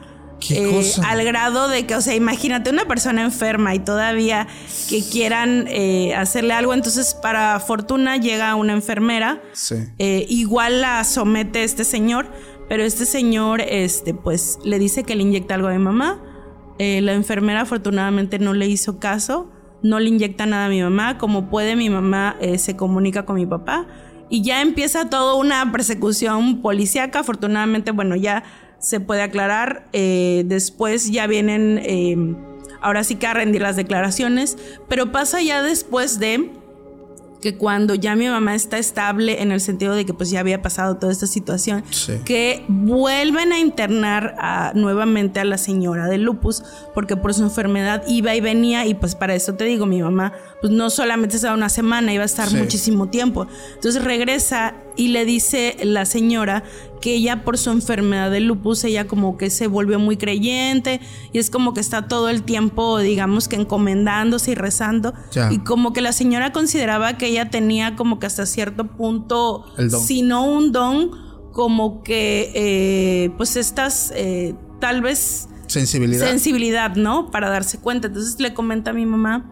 [0.49, 4.47] eh, al grado de que, o sea, imagínate una persona enferma y todavía
[4.89, 9.41] que quieran eh, hacerle algo, entonces para fortuna llega una enfermera,
[9.97, 12.31] eh, igual la somete este señor,
[12.69, 16.21] pero este señor, este, pues le dice que le inyecta algo a mi mamá,
[16.79, 19.49] la enfermera afortunadamente no le hizo caso,
[19.81, 23.47] no le inyecta nada a mi mamá, como puede mi mamá se comunica con mi
[23.47, 23.87] papá.
[24.29, 28.43] Y ya empieza toda una persecución policíaca, afortunadamente, bueno, ya
[28.79, 29.87] se puede aclarar.
[29.93, 32.35] Eh, después ya vienen, eh,
[32.81, 36.51] ahora sí que a rendir las declaraciones, pero pasa ya después de
[37.41, 40.61] que cuando ya mi mamá está estable en el sentido de que pues ya había
[40.61, 41.83] pasado toda esta situación,
[42.25, 46.63] que vuelven a internar nuevamente a la señora de lupus
[46.93, 50.33] porque por su enfermedad iba y venía y pues para eso te digo, mi mamá
[50.61, 53.47] pues no solamente estaba una semana, iba a estar muchísimo tiempo.
[53.75, 56.63] Entonces regresa y le dice la señora
[56.99, 60.99] que ella por su enfermedad de lupus, ella como que se volvió muy creyente
[61.31, 65.13] y es como que está todo el tiempo, digamos que encomendándose y rezando.
[65.51, 69.65] Y como que la señora consideraba que ella tenía como que hasta cierto punto,
[70.05, 71.11] si no un don,
[71.53, 75.47] como que eh, pues estas eh, tal vez...
[75.67, 76.27] Sensibilidad.
[76.27, 77.29] Sensibilidad, ¿no?
[77.29, 78.07] Para darse cuenta.
[78.07, 79.51] Entonces le comenta a mi mamá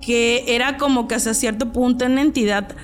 [0.00, 2.76] que era como que hasta cierto punto una entidad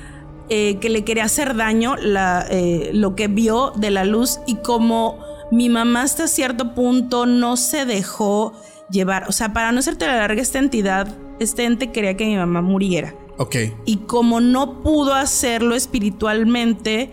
[0.48, 4.57] eh, que le quería hacer daño la, eh, lo que vio de la luz y
[4.57, 5.18] como
[5.50, 8.52] mi mamá hasta cierto punto no se dejó
[8.90, 11.09] llevar, o sea, para no hacerte la larga esta entidad,
[11.40, 13.14] este ente quería que mi mamá muriera.
[13.38, 13.57] Ok.
[13.85, 17.12] Y como no pudo hacerlo espiritualmente,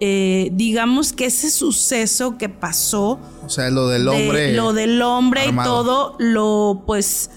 [0.00, 3.20] eh, digamos que ese suceso que pasó.
[3.44, 4.52] O sea, lo del hombre.
[4.52, 7.30] lo del hombre y todo, lo pues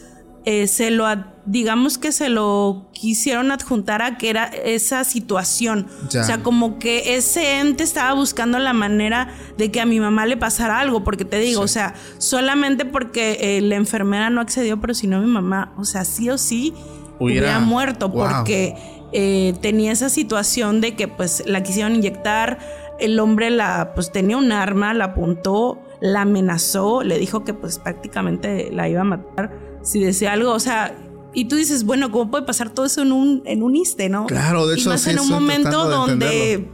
[0.46, 1.06] eh, se lo,
[1.48, 5.88] digamos que se lo quisieron adjuntar a que era esa situación.
[6.06, 10.26] O sea, como que ese ente estaba buscando la manera de que a mi mamá
[10.26, 14.80] le pasara algo, porque te digo, o sea, solamente porque eh, la enfermera no accedió,
[14.82, 16.74] pero si no mi mamá, o sea, sí o sí
[17.18, 18.76] hubiera, muerto, porque
[19.14, 22.60] eh, tenía esa situación de que pues la quisieron inyectar,
[23.00, 27.80] el hombre la, pues tenía un arma, la apuntó, la amenazó, le dijo que pues
[27.80, 30.94] prácticamente la iba a matar si decía algo, o sea,
[31.38, 34.26] y tú dices, bueno, ¿cómo puede pasar todo eso en un, en un iste, no?
[34.26, 36.68] Claro, de hecho, y más en un momento donde,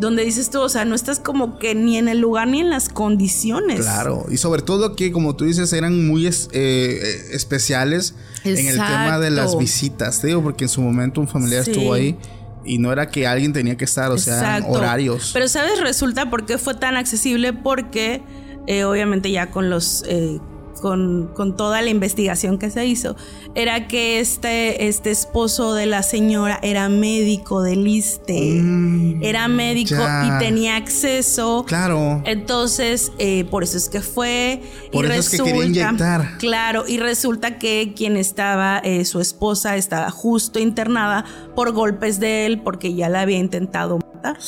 [0.00, 2.70] donde dices tú, o sea, no estás como que ni en el lugar ni en
[2.70, 3.82] las condiciones.
[3.82, 9.20] Claro, y sobre todo que, como tú dices, eran muy eh, especiales en el tema
[9.20, 12.18] de las visitas, te digo, porque en su momento un familiar estuvo ahí.
[12.64, 15.30] Y no era que alguien tenía que estar, o sea, horarios.
[15.32, 15.80] Pero, ¿sabes?
[15.80, 18.22] Resulta por qué fue tan accesible, porque
[18.66, 20.40] eh, obviamente ya con los eh,
[20.80, 23.16] con, toda la investigación que se hizo,
[23.54, 28.60] era que este, este esposo de la señora era médico del ISTE.
[28.60, 31.64] Mm, era médico y tenía acceso.
[31.66, 32.22] Claro.
[32.24, 34.62] Entonces, eh, por eso es que fue.
[34.92, 36.38] Por eso es que quería inyectar.
[36.38, 42.46] Claro, y resulta que quien estaba, eh, su esposa, estaba justo internada por golpes de
[42.46, 44.38] él porque ya la había intentado matar.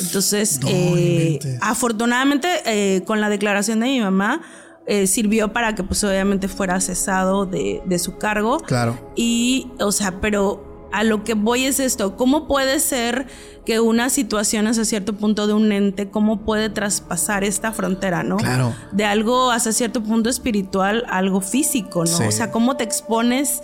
[0.00, 4.40] Entonces, eh, afortunadamente, con la declaración de mi mamá,
[4.86, 8.58] eh, sirvió para que pues obviamente fuera cesado de, su cargo.
[8.58, 8.98] Claro.
[9.14, 13.26] Y, o sea, pero a lo que voy es esto, ¿cómo puede ser
[13.64, 18.36] que una situación hasta cierto punto de un ente, cómo puede traspasar esta frontera, ¿no?
[18.38, 18.74] Claro.
[18.90, 22.26] De algo hasta cierto punto espiritual a algo físico, ¿no?
[22.26, 23.62] O sea, ¿cómo te expones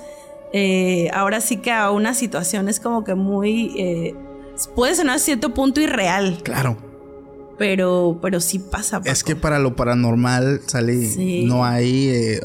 [0.53, 3.75] eh, ahora sí que a una situación es como que muy...
[3.77, 4.15] Eh,
[4.75, 6.39] puede ser a cierto punto irreal.
[6.43, 6.88] Claro
[7.59, 9.01] pero, pero sí pasa.
[9.05, 12.41] Es que para lo paranormal sale, no hay, eh,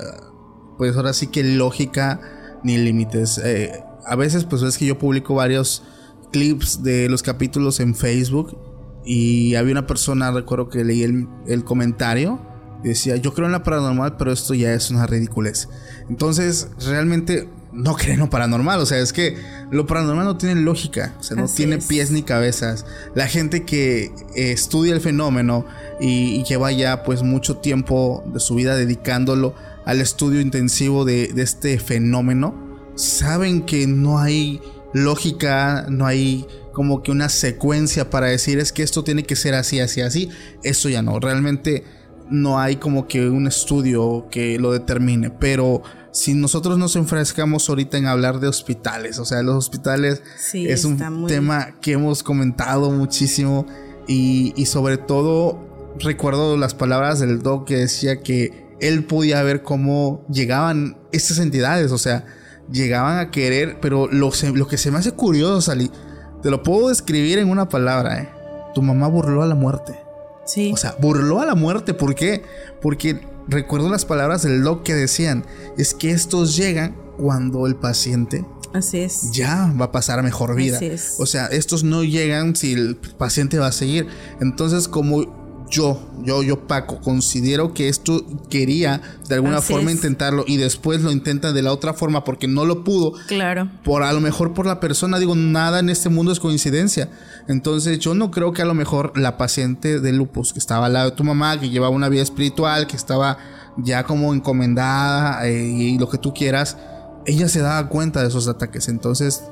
[0.78, 3.38] pues ahora sí que lógica ni límites.
[3.38, 3.72] Eh,
[4.06, 5.84] a veces pues es que yo publico varios
[6.32, 8.58] clips de los capítulos en Facebook
[9.06, 12.40] y había una persona, recuerdo que leí el, el comentario,
[12.84, 15.70] y decía, yo creo en la paranormal, pero esto ya es una ridiculez.
[16.10, 18.80] Entonces, realmente no creen lo paranormal.
[18.80, 19.38] O sea, es que
[19.72, 21.14] lo paranormal no tiene lógica.
[21.20, 22.86] O sea, no tiene pies ni cabezas.
[23.16, 25.66] La gente que eh, estudia el fenómeno
[26.00, 29.56] y, lleva ya pues mucho tiempo de su vida dedicándolo
[29.86, 32.54] al estudio intensivo de, de este fenómeno,
[32.96, 34.62] saben que no hay
[34.94, 39.56] lógica, no hay como que una secuencia para decir es que esto tiene que ser
[39.56, 40.30] así, así, así.
[40.64, 41.20] Eso ya no.
[41.20, 41.84] Realmente
[42.30, 45.30] no hay como que un estudio que lo determine.
[45.30, 50.22] Pero si nosotros nos enfrescamos ahorita en hablar de hospitales, o sea, los hospitales
[50.54, 53.66] es un tema que hemos comentado muchísimo
[54.08, 60.26] y, sobre todo recuerdo las palabras del doc que decía que él podía ver cómo
[60.30, 62.26] llegaban estas entidades, o sea,
[62.72, 65.90] llegaban a querer, pero lo, lo que se me hace curioso, Salí,
[66.44, 68.30] te lo puedo describir en una palabra, ¿eh?
[68.76, 70.00] Tu mamá burló a la muerte.
[70.46, 70.72] Sí.
[70.74, 71.94] O sea, burló a la muerte.
[71.94, 72.44] ¿Por qué?
[72.82, 75.46] Porque recuerdo las palabras del doc que decían,
[75.78, 79.32] es que estos llegan cuando el paciente Así es.
[79.32, 80.78] Ya va a pasar a mejor vida.
[80.78, 81.16] Así es.
[81.20, 84.08] O sea, estos no llegan si el paciente va a seguir.
[84.42, 85.43] Entonces, como
[85.74, 91.12] yo, yo, yo Paco, considero que esto quería de alguna forma intentarlo y después lo
[91.12, 93.14] intenta de la otra forma porque no lo pudo.
[93.28, 93.70] Claro.
[93.84, 97.10] Por a lo mejor por la persona, digo, nada en este mundo es coincidencia.
[97.48, 100.94] Entonces yo no creo que a lo mejor la paciente de lupus que estaba al
[100.94, 103.40] lado de tu mamá, que llevaba una vida espiritual, que estaba
[103.78, 106.78] ya como encomendada eh, y lo que tú quieras,
[107.26, 108.90] ella se daba cuenta de esos ataques.
[108.90, 109.44] Entonces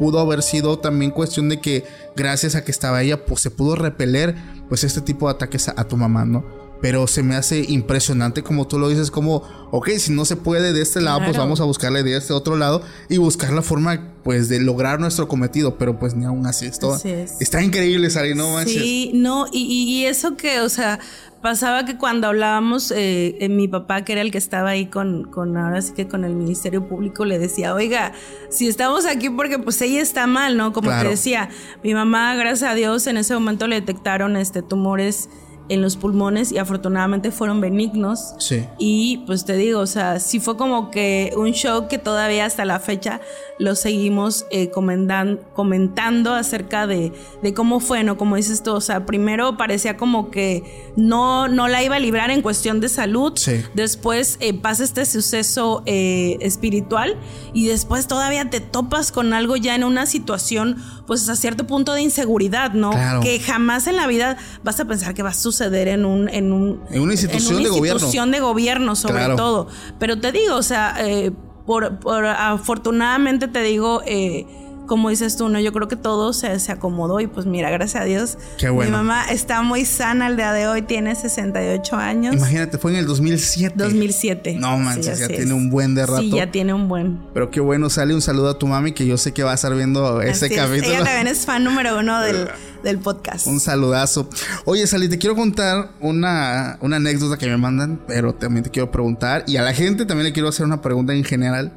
[0.00, 1.84] pudo haber sido también cuestión de que
[2.16, 4.34] gracias a que estaba ella, pues se pudo repeler
[4.70, 6.42] pues este tipo de ataques a, tu mamá, ¿no?
[6.80, 10.72] Pero se me hace impresionante como tú lo dices, como, ok, si no se puede
[10.72, 14.14] de este lado, pues vamos a buscarle de este otro lado y buscar la forma,
[14.22, 16.98] pues, de lograr nuestro cometido, pero pues ni aún así, esto
[17.40, 18.82] está increíble, Sari, ¿no manches?
[18.82, 21.00] Sí, no, y, y eso que, o sea,
[21.40, 25.56] pasaba que cuando hablábamos, eh, mi papá, que era el que estaba ahí con, con,
[25.56, 28.12] ahora sí que con el Ministerio Público, le decía, oiga,
[28.50, 30.72] si estamos aquí porque pues ella está mal, ¿no?
[30.72, 31.48] Como te decía,
[31.82, 35.28] mi mamá, gracias a Dios, en ese momento le detectaron este tumores
[35.70, 38.34] en los pulmones y afortunadamente fueron benignos.
[38.38, 38.66] Sí.
[38.78, 42.64] Y pues te digo, o sea, sí fue como que un show que todavía hasta
[42.64, 43.20] la fecha
[43.58, 48.16] lo seguimos eh, comentando acerca de, de, cómo fue, ¿no?
[48.16, 52.30] Como dices tú, o sea, primero parecía como que no, no la iba a librar
[52.30, 53.34] en cuestión de salud.
[53.36, 53.62] Sí.
[53.74, 57.16] Después eh, pasa este suceso eh, espiritual
[57.52, 61.92] y después todavía te topas con algo ya en una situación, pues a cierto punto
[61.92, 62.90] de inseguridad, ¿no?
[63.22, 66.52] Que jamás en la vida vas a pensar que va a suceder en un en,
[66.52, 68.30] un, en una institución, de, institución gobierno.
[68.32, 69.68] de gobierno sobre todo.
[69.98, 71.32] Pero te digo, o sea, eh,
[71.66, 74.46] por, por afortunadamente te digo, eh,
[74.90, 75.60] como dices tú, ¿no?
[75.60, 78.38] Yo creo que todo se, se acomodó y pues mira, gracias a Dios.
[78.58, 78.90] Qué bueno.
[78.90, 82.34] Mi mamá está muy sana el día de hoy, tiene 68 años.
[82.34, 83.74] Imagínate, fue en el 2007.
[83.76, 84.54] 2007.
[84.54, 86.22] No manches, ya tiene un buen de rato.
[86.22, 87.20] Sí, ya tiene un buen.
[87.32, 89.54] Pero qué bueno, sale un saludo a tu mami que yo sé que va a
[89.54, 90.88] estar viendo este capítulo.
[90.88, 92.48] Ella también es fan número uno del,
[92.82, 93.46] del podcast.
[93.46, 94.28] Un saludazo.
[94.64, 98.90] Oye, Sally, te quiero contar una, una anécdota que me mandan, pero también te quiero
[98.90, 99.44] preguntar.
[99.46, 101.72] Y a la gente también le quiero hacer una pregunta en general.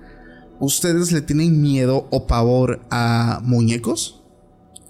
[0.59, 4.23] ¿Ustedes le tienen miedo o pavor a muñecos?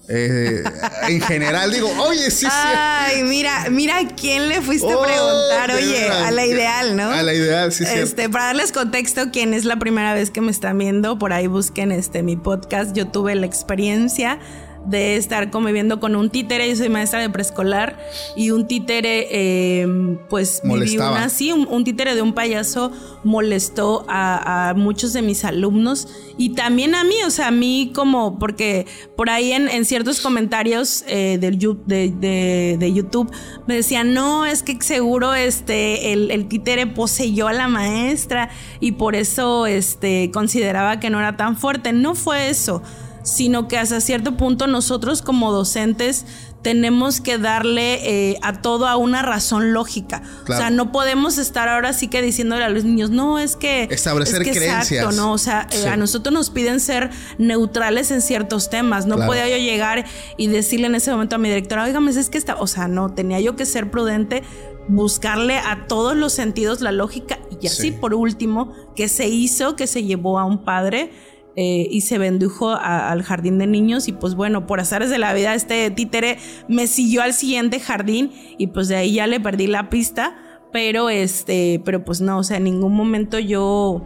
[0.10, 0.62] Eh,
[1.08, 2.52] en general digo, oye, sí, sí.
[2.52, 7.10] Ay, mira, mira a quién le fuiste a preguntar, oye, a la ideal, ¿no?
[7.10, 7.94] A la ideal, sí, sí.
[7.96, 11.48] Este, para darles contexto, quien es la primera vez que me están viendo, por ahí
[11.48, 12.94] busquen este mi podcast.
[12.94, 14.40] Yo tuve la experiencia
[14.86, 16.68] de estar conviviendo con un títere.
[16.70, 17.98] Yo soy maestra de preescolar
[18.36, 22.92] y un títere, eh, pues viví una así, un, títere de un payaso
[23.24, 28.40] molestó a, muchos de mis alumnos y también a mí, o sea, a mí como,
[28.40, 33.32] porque por ahí en, ciertos comentarios eh, del, de, de, YouTube
[33.68, 38.94] me decían, no, es que seguro este, el, el títere poseyó a la maestra y
[38.94, 41.94] por eso este, consideraba que no era tan fuerte.
[41.94, 42.82] No fue eso
[43.24, 46.26] sino que hasta cierto punto nosotros como docentes
[46.64, 50.24] tenemos que darle eh, a todo a una razón lógica.
[50.44, 53.84] O sea, no podemos estar ahora sí que diciéndole a los niños, no, es que...
[53.92, 54.92] Establecer creencias.
[54.92, 55.34] Exacto, ¿no?
[55.34, 59.06] O sea, eh, a nosotros nos piden ser neutrales en ciertos temas.
[59.06, 60.06] No podía yo llegar
[60.38, 62.56] y decirle en ese momento a mi directora, oígame, es que está...
[62.56, 64.44] O sea, no, tenía yo que ser prudente
[64.88, 69.88] buscarle a todos los sentidos la lógica y así por último que se hizo que
[69.88, 71.12] se llevó a un padre
[71.56, 75.34] eh, y se bendujo al jardín de niños y pues bueno, por azares de la
[75.34, 79.68] vida este títere me siguió al siguiente jardín y pues de ahí ya le perdí
[79.68, 80.36] la pista,
[80.72, 84.02] pero este, pero pues no, o sea, en ningún momento yo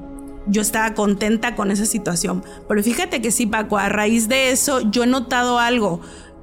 [0.49, 2.43] yo estaba contenta con esa situación.
[2.67, 5.99] Pero fíjate que sí, Paco, a raíz de eso yo he notado algo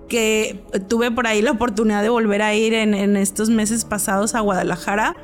[0.08, 4.34] que tuve por ahí la oportunidad de volver a ir en, en estos meses pasados
[4.34, 5.16] a Guadalajara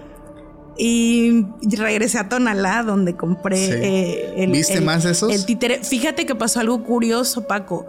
[0.83, 4.51] y regresé a Tonalá, donde compré eh, el.
[4.51, 5.31] ¿Viste más esos?
[5.31, 5.85] El títere.
[5.85, 7.87] Fíjate que pasó algo curioso, Paco.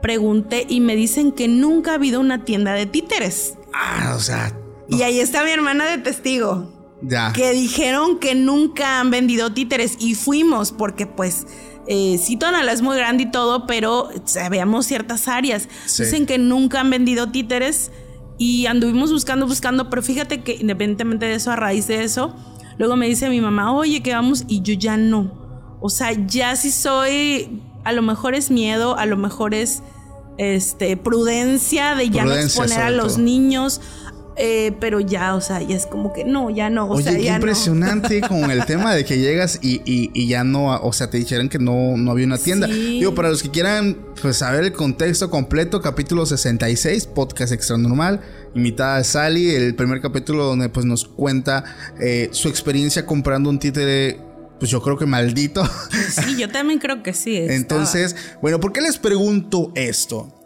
[0.00, 3.54] Pregunté y me dicen que nunca ha habido una tienda de títeres.
[3.74, 4.52] Ah, o sea.
[4.88, 6.72] Y ahí está mi hermana de testigo.
[7.02, 7.32] Ya.
[7.32, 11.44] Que dijeron que nunca han vendido títeres y fuimos porque pues
[11.88, 15.68] eh, sí Tonalá es muy grande y todo, pero sabíamos ciertas áreas.
[15.86, 17.90] Dicen que nunca han vendido títeres
[18.38, 22.34] y anduvimos buscando, buscando, pero fíjate que independientemente de eso, a raíz de eso,
[22.78, 25.76] luego me dice mi mamá, oye, que vamos, y yo ya no.
[25.80, 29.82] O sea, ya sí soy, a lo mejor es miedo, a lo mejor es
[30.38, 33.80] este, prudencia de ya no exponer a los niños.
[34.38, 36.86] Eh, pero ya, o sea, ya es como que no, ya no.
[36.86, 40.76] O Oye, sea, qué impresionante con el tema de que llegas y, y, ya no,
[40.80, 42.68] o sea, te dijeron que no, no había una tienda.
[42.68, 48.20] Digo, para los que quieran pues, saber el contexto completo, capítulo 66, podcast extra normal,
[48.54, 51.64] invitada a Sally, el primer capítulo donde pues nos cuenta
[52.00, 54.20] eh, su experiencia comprando un títere
[54.58, 55.68] pues yo creo que maldito.
[56.10, 57.36] Sí, yo también creo que sí.
[57.36, 60.37] Entonces, bueno, ¿por qué les pregunto esto?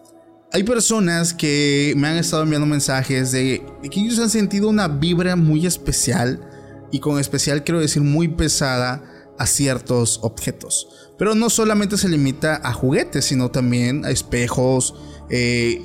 [0.52, 5.34] Hay personas que me han estado enviando mensajes de, que ellos han sentido una vibra
[5.34, 6.48] muy especial,
[6.90, 9.02] y con especial quiero decir muy pesada,
[9.38, 10.88] a ciertos objetos.
[11.18, 14.94] Pero no solamente se limita a juguetes, sino también a espejos,
[15.30, 15.82] eh,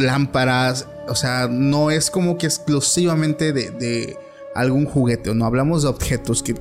[0.00, 4.16] lámparas, o sea, no es como que exclusivamente de,
[4.54, 6.54] algún juguete, no hablamos de objetos que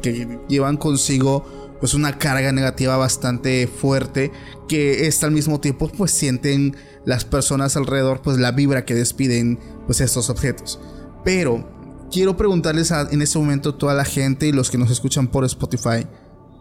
[0.48, 4.32] llevan consigo pues una carga negativa bastante fuerte
[4.68, 9.60] que está al mismo tiempo pues sienten las personas alrededor pues la vibra que despiden
[9.86, 10.80] pues estos objetos.
[11.24, 15.28] Pero quiero preguntarles en este momento a toda la gente y los que nos escuchan
[15.28, 16.08] por Spotify,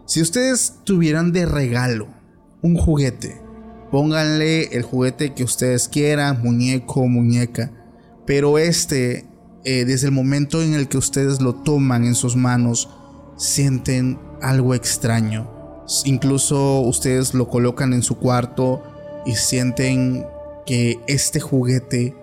[0.05, 2.07] si ustedes tuvieran de regalo
[2.61, 3.41] un juguete,
[3.91, 7.71] pónganle el juguete que ustedes quieran, muñeco, muñeca,
[8.25, 9.25] pero este,
[9.63, 12.89] eh, desde el momento en el que ustedes lo toman en sus manos,
[13.37, 15.49] sienten algo extraño.
[16.05, 18.83] Incluso ustedes lo colocan en su cuarto
[19.25, 20.25] y sienten
[20.65, 22.15] que este juguete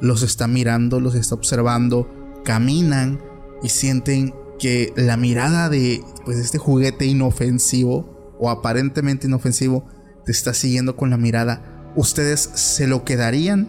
[0.00, 2.10] los está mirando, los está observando,
[2.44, 3.20] caminan
[3.62, 9.86] y sienten que la mirada de pues, este juguete inofensivo o aparentemente inofensivo
[10.24, 11.92] te está siguiendo con la mirada.
[11.94, 13.68] ¿Ustedes se lo quedarían?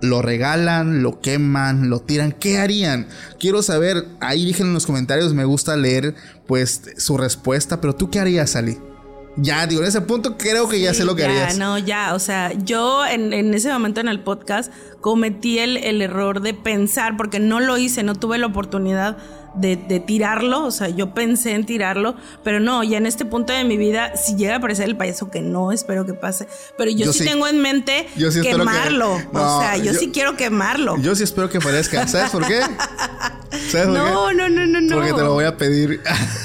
[0.00, 3.08] Lo regalan, lo queman, lo tiran, ¿qué harían?
[3.38, 6.14] Quiero saber, ahí dijeron en los comentarios, me gusta leer
[6.46, 8.78] pues su respuesta, pero tú qué harías, Ali?
[9.40, 11.58] Ya, digo, en ese punto creo que ya sé lo que ya, harías.
[11.58, 16.40] No, ya, o sea, yo en, ese momento en el podcast cometí el, el, error
[16.40, 19.16] de pensar, porque no lo hice, no tuve la oportunidad
[19.58, 23.52] de, de, tirarlo, o sea, yo pensé en tirarlo, pero no, ya en este punto
[23.52, 26.90] de mi vida, si llega a aparecer el payaso, que no espero que pase, pero
[26.90, 28.08] yo, sí, tengo en mente
[28.42, 30.96] quemarlo, o sea, yo, sí quiero quemarlo.
[30.98, 32.60] Yo sí espero que parezca, ¿sabes por qué?
[33.70, 34.94] ¿Sabes no, no, no, no, no.
[34.94, 36.00] Porque te lo voy a pedir.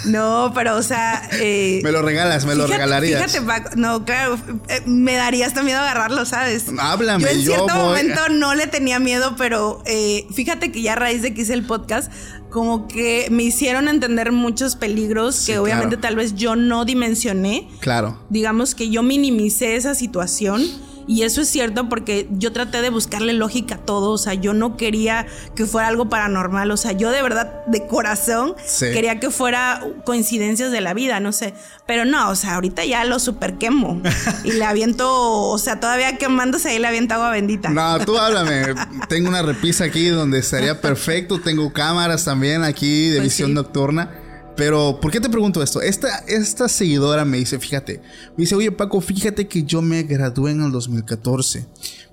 [0.06, 1.30] no, pero, o sea...
[1.34, 3.24] Eh, me lo regalas, me lo regalarías.
[3.24, 4.38] Fíjate, Paco, no, claro,
[4.70, 6.66] eh, me daría hasta miedo agarrarlo, ¿sabes?
[6.80, 10.96] Háblame, yo en cierto momento no le tenía miedo, pero eh, fíjate que ya a
[10.96, 12.12] raíz de que hice el podcast,
[12.54, 17.68] como que me hicieron entender muchos peligros que obviamente tal vez yo no dimensioné.
[17.80, 18.20] Claro.
[18.30, 20.62] Digamos que yo minimicé esa situación
[21.08, 24.54] y eso es cierto porque yo traté de buscarle lógica a todo, o sea, yo
[24.54, 25.26] no quería
[25.56, 30.72] que fuera algo paranormal, o sea, yo de verdad, de corazón, quería que fuera coincidencias
[30.72, 31.54] de la vida, no sé,
[31.86, 34.02] pero no, o sea, ahorita ya lo super quemo
[34.44, 37.70] y le aviento, o sea, todavía quemándose ahí le aviento agua bendita.
[37.70, 38.74] No, tú háblame,
[39.08, 44.23] tengo una repisa aquí donde estaría perfecto, tengo cámaras también aquí de pues visión nocturna.
[44.56, 45.82] Pero, ¿por qué te pregunto esto?
[45.82, 48.02] Esta, esta seguidora me dice, fíjate,
[48.38, 51.66] me dice, oye Paco, fíjate que yo me gradué en el 2014,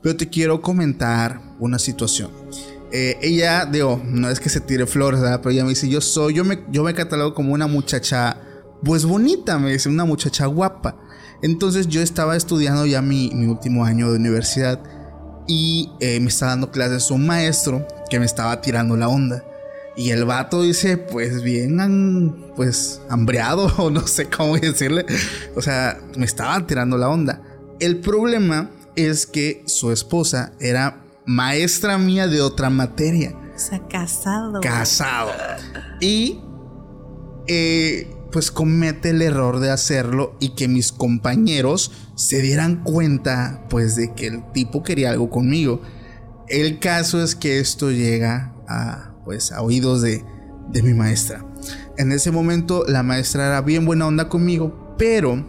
[0.03, 2.31] pero te quiero comentar una situación.
[2.93, 5.41] Eh, ella, digo, no es que se tire flores, ¿verdad?
[5.43, 8.39] pero ella me dice, yo soy, yo me, yo me catalogo como una muchacha,
[8.83, 10.97] pues bonita, me dice, una muchacha guapa.
[11.43, 14.81] Entonces yo estaba estudiando ya mi, mi último año de universidad
[15.47, 19.45] y eh, me estaba dando clases un maestro que me estaba tirando la onda.
[19.97, 25.05] Y el vato dice, pues bien, pues hambreado, o no sé cómo decirle.
[25.57, 27.43] O sea, me estaban tirando la onda.
[27.81, 33.35] El problema es que su esposa era maestra mía de otra materia.
[33.55, 34.61] O sea, casado.
[34.61, 35.31] Casado.
[36.01, 36.41] Y
[37.47, 43.97] eh, pues comete el error de hacerlo y que mis compañeros se dieran cuenta pues
[43.97, 45.83] de que el tipo quería algo conmigo.
[46.49, 50.25] El caso es que esto llega a pues a oídos de,
[50.71, 51.47] de mi maestra.
[51.97, 55.47] En ese momento la maestra era bien buena onda conmigo, pero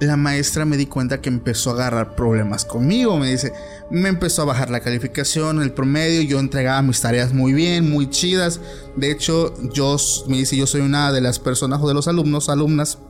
[0.00, 3.18] la maestra me di cuenta que empezó a agarrar problemas conmigo.
[3.18, 3.52] Me dice,
[3.90, 6.22] me empezó a bajar la calificación, el promedio.
[6.22, 8.58] Yo entregaba mis tareas muy bien, muy chidas.
[8.96, 12.48] De hecho, yo me dice, yo soy una de las personas o de los alumnos,
[12.48, 13.00] alumnas,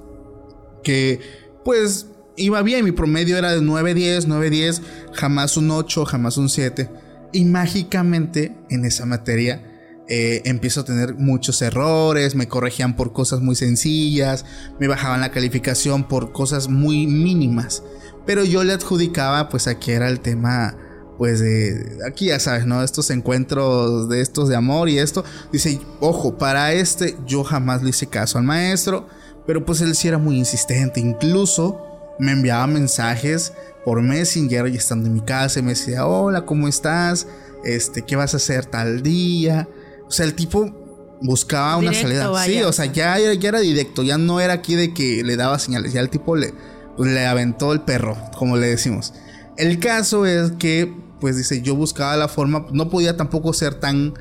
[0.83, 1.21] que
[1.65, 2.07] pues
[2.37, 2.85] iba bien.
[2.85, 6.91] Mi promedio era de 9-10, 9-10, jamás un 8, jamás un 7.
[7.33, 9.68] Y mágicamente en esa materia
[10.09, 14.45] eh, empiezo a tener muchos errores, me corregían por cosas muy sencillas,
[14.81, 17.83] me bajaban la calificación por cosas muy mínimas.
[18.27, 20.77] Pero yo le adjudicaba pues aquí era el tema
[21.19, 22.83] pues de aquí ya sabes, ¿no?
[22.83, 25.25] Estos encuentros de estos de amor y esto.
[25.53, 29.09] Dice, ojo, para este yo jamás le hice caso al maestro,
[29.47, 31.85] pero pues él sí era muy insistente, incluso
[32.19, 33.53] me enviaba mensajes
[33.85, 37.27] por Messenger y estando en mi casa y me decía, hola, ¿cómo estás?
[37.65, 39.69] Este, ¿qué vas a hacer tal día?
[40.09, 42.31] O sea, el tipo buscaba una salida.
[42.45, 45.59] Sí, o sea, ya, ya, era directo, ya no era aquí de que le daba
[45.59, 46.55] señales, ya el tipo le,
[46.97, 49.15] pues, le aventó el perro, como le decimos.
[49.57, 54.15] El caso es que, pues dice, yo buscaba la forma, no podía tampoco ser tan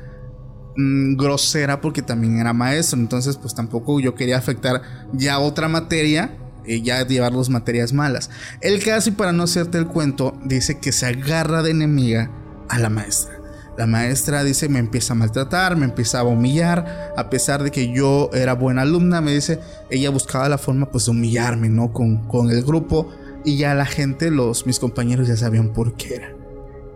[0.76, 4.82] mm, grosera porque también era maestro, entonces pues tampoco yo quería afectar
[5.12, 6.36] ya otra materia
[6.82, 8.30] ya llevar las materias malas.
[8.60, 12.30] El caso, y para no hacerte el cuento, dice que se agarra de enemiga
[12.68, 13.37] a la maestra.
[13.78, 17.90] La maestra dice, me empieza a maltratar, me empieza a humillar, a pesar de que
[17.92, 21.92] yo era buena alumna, me dice, ella buscaba la forma pues de humillarme, ¿no?
[21.92, 23.08] Con, con el grupo
[23.44, 26.34] y ya la gente, los, mis compañeros ya sabían por qué era.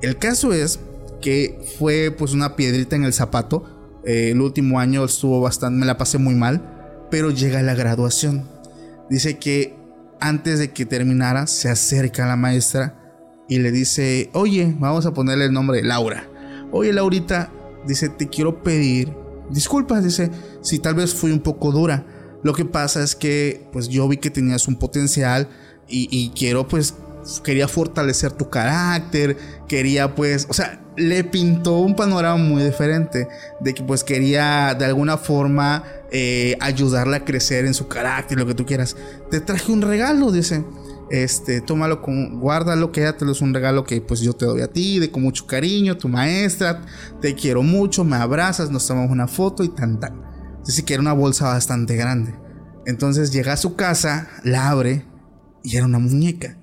[0.03, 0.81] El caso es
[1.23, 3.65] que fue pues una piedrita en el zapato.
[4.05, 8.51] Eh, el último año estuvo bastante, me la pasé muy mal, pero llega la graduación
[9.13, 9.77] dice que
[10.21, 12.99] antes de que terminara se acerca a la maestra
[13.47, 16.27] y le dice, oye, vamos a ponerle el nombre Laura.
[16.73, 17.51] Oye, Laurita,
[17.87, 19.13] dice, te quiero pedir
[19.51, 20.31] disculpas, dice,
[20.63, 22.05] si tal vez fui un poco dura.
[22.43, 25.49] Lo que pasa es que pues yo vi que tenías un potencial
[25.89, 26.95] y, quiero pues
[27.45, 29.37] quería fortalecer tu carácter,
[29.69, 33.29] quería pues, o sea, le pintó un panorama muy diferente
[33.61, 38.47] de que pues quería de alguna forma eh, ayudarle a crecer en su carácter, lo
[38.47, 38.97] que tú quieras.
[39.31, 40.65] Te traje un regalo, dice.
[41.11, 44.99] Este, tómalo con, guárdalo, quédatelo, es un regalo que pues yo te doy a ti,
[44.99, 46.83] de con mucho cariño, tu maestra,
[47.21, 50.23] te quiero mucho, me abrazas, nos tomamos una foto y tan tan.
[50.65, 52.35] Dice que era una bolsa bastante grande.
[52.87, 55.07] Entonces llega a su casa, la abre
[55.63, 56.57] y era una muñeca.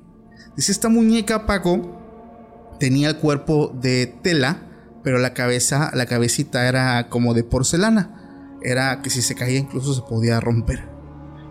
[0.55, 4.67] Dice, esta muñeca, Paco, tenía el cuerpo de tela,
[5.03, 8.57] pero la cabeza, la cabecita era como de porcelana.
[8.61, 10.88] Era que si se caía incluso se podía romper.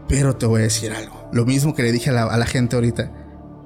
[0.09, 1.29] Pero te voy a decir algo.
[1.33, 3.13] Lo mismo que le dije a la, a la gente ahorita.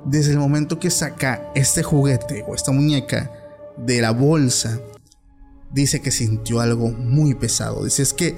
[0.04, 3.30] Desde el momento que saca este juguete o esta muñeca
[3.76, 4.80] de la bolsa,
[5.72, 7.84] dice que sintió algo muy pesado.
[7.84, 8.36] Dice, es que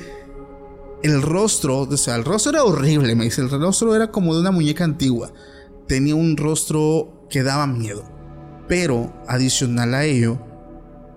[1.03, 4.41] el rostro, o sea, el rostro era horrible, me dice, el rostro era como de
[4.41, 5.33] una muñeca antigua.
[5.87, 8.05] Tenía un rostro que daba miedo.
[8.69, 10.39] Pero adicional a ello,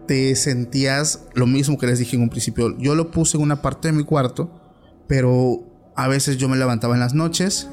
[0.08, 2.78] te sentías lo mismo que les dije en un principio.
[2.78, 4.52] Yo lo puse en una parte de mi cuarto,
[5.08, 5.64] pero
[5.98, 7.68] a veces yo me levantaba en las noches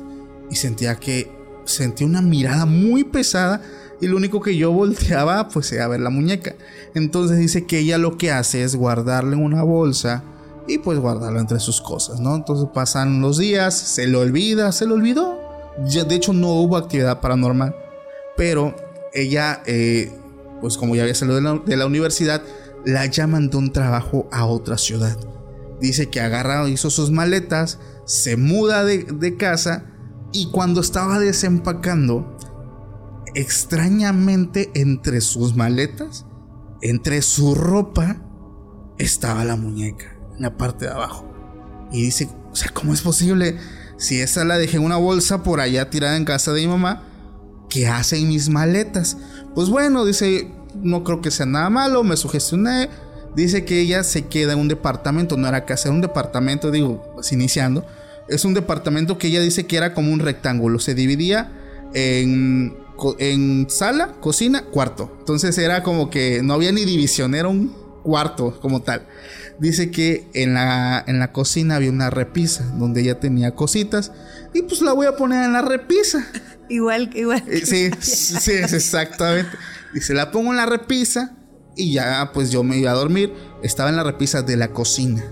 [0.51, 1.31] y sentía que
[1.65, 3.63] sentía una mirada muy pesada
[4.01, 6.55] y lo único que yo volteaba pues era ver la muñeca.
[6.95, 10.25] Entonces dice que ella lo que hace es guardarle en una bolsa
[10.67, 12.35] y pues guardarlo entre sus cosas, ¿no?
[12.35, 15.39] Entonces pasan los días, se lo olvida, se lo olvidó.
[15.87, 17.75] Ya, de hecho no hubo actividad paranormal,
[18.37, 18.75] pero
[19.13, 20.13] ella, eh,
[20.61, 22.43] pues como ya había salido de la, universidad,
[22.85, 25.17] la llaman de un trabajo a otra ciudad.
[25.81, 29.87] Dice que agarra, hizo sus maletas, se muda de, de casa
[30.33, 32.37] y cuando estaba desempacando,
[33.35, 36.27] extrañamente entre sus maletas,
[36.83, 38.17] entre su ropa,
[38.99, 41.31] estaba la muñeca en la parte de abajo.
[41.93, 43.59] Y dice, o sea, ¿cómo es posible?
[43.97, 47.05] Si esa la dejé en una bolsa por allá tirada en casa de mi mamá,
[47.69, 49.17] ¿qué hacen mis maletas?
[49.55, 52.91] Pues bueno, dice, no creo que sea nada malo, me sugestioné.
[53.35, 57.13] Dice que ella se queda en un departamento, no era casa, era un departamento, digo,
[57.15, 57.85] pues iniciando.
[58.29, 61.53] Es un departamento que ella dice que era como un rectángulo, se dividía
[61.93, 62.85] en
[63.19, 65.15] en sala, cocina, cuarto.
[65.19, 69.07] Entonces era como que no había ni división, era un cuarto como tal.
[69.59, 74.13] Dice que en la, en la cocina había una repisa donde ella tenía cositas
[74.53, 76.27] y pues la voy a poner en la repisa.
[76.69, 77.43] Igual, igual.
[77.47, 79.51] Eh, sí, sí, exactamente.
[79.93, 81.37] Dice, la pongo en la repisa
[81.77, 83.33] y ya pues yo me iba a dormir.
[83.63, 85.25] Estaba en la repisa de la cocina.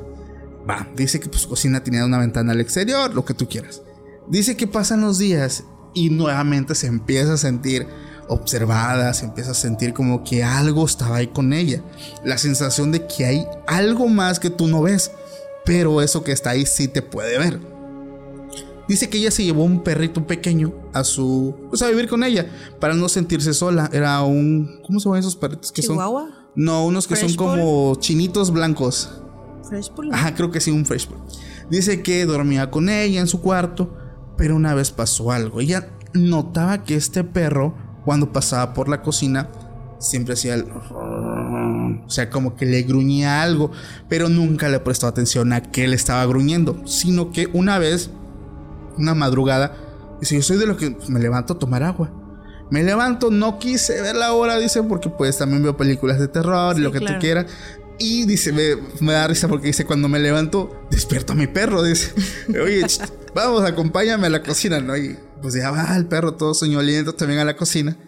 [0.69, 3.83] Va, dice que pues cocina tenía una ventana al exterior, lo que tú quieras.
[4.29, 5.65] Dice que pasan los días
[5.95, 7.87] y nuevamente se empieza a sentir
[8.29, 11.83] observada, se empieza a sentir como que algo estaba ahí con ella.
[12.25, 15.11] La sensación de que hay algo más que tú no ves,
[15.65, 17.72] pero eso que está ahí sí te puede ver.
[18.93, 21.55] Dice que ella se llevó un perrito pequeño a su.
[21.71, 22.47] Pues a vivir con ella.
[22.79, 23.89] Para no sentirse sola.
[23.91, 24.81] Era un.
[24.87, 25.97] ¿Cómo se llaman esos perritos que son?
[26.55, 29.23] No, unos que son como chinitos blancos.
[29.67, 31.09] Fresh Ajá, creo que sí, un fresh
[31.71, 33.97] Dice que dormía con ella en su cuarto.
[34.37, 35.61] Pero una vez pasó algo.
[35.63, 37.75] Ella notaba que este perro,
[38.05, 39.49] cuando pasaba por la cocina,
[40.01, 40.67] siempre hacía el...
[40.71, 43.71] O sea, como que le gruñía algo,
[44.11, 48.11] pero nunca le prestó atención a que le estaba gruñendo, sino que una vez,
[48.97, 49.75] una madrugada,
[50.21, 52.13] dice, yo soy de los que me levanto a tomar agua.
[52.71, 56.79] Me levanto, no quise ver la hora, dice, porque pues también veo películas de terror
[56.79, 57.47] y lo que tú quieras.
[57.99, 61.83] Y dice, me, da risa porque dice, cuando me levanto, despierto a mi perro.
[61.83, 62.13] Dice,
[62.49, 62.87] oye,
[63.35, 64.97] vamos, acompáñame a la cocina, ¿no?
[64.97, 67.99] Y pues ya va el perro todo soñoliento también a la cocina.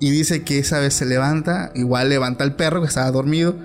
[0.00, 3.56] Y dice que esa vez se levanta, igual levanta al perro que estaba dormido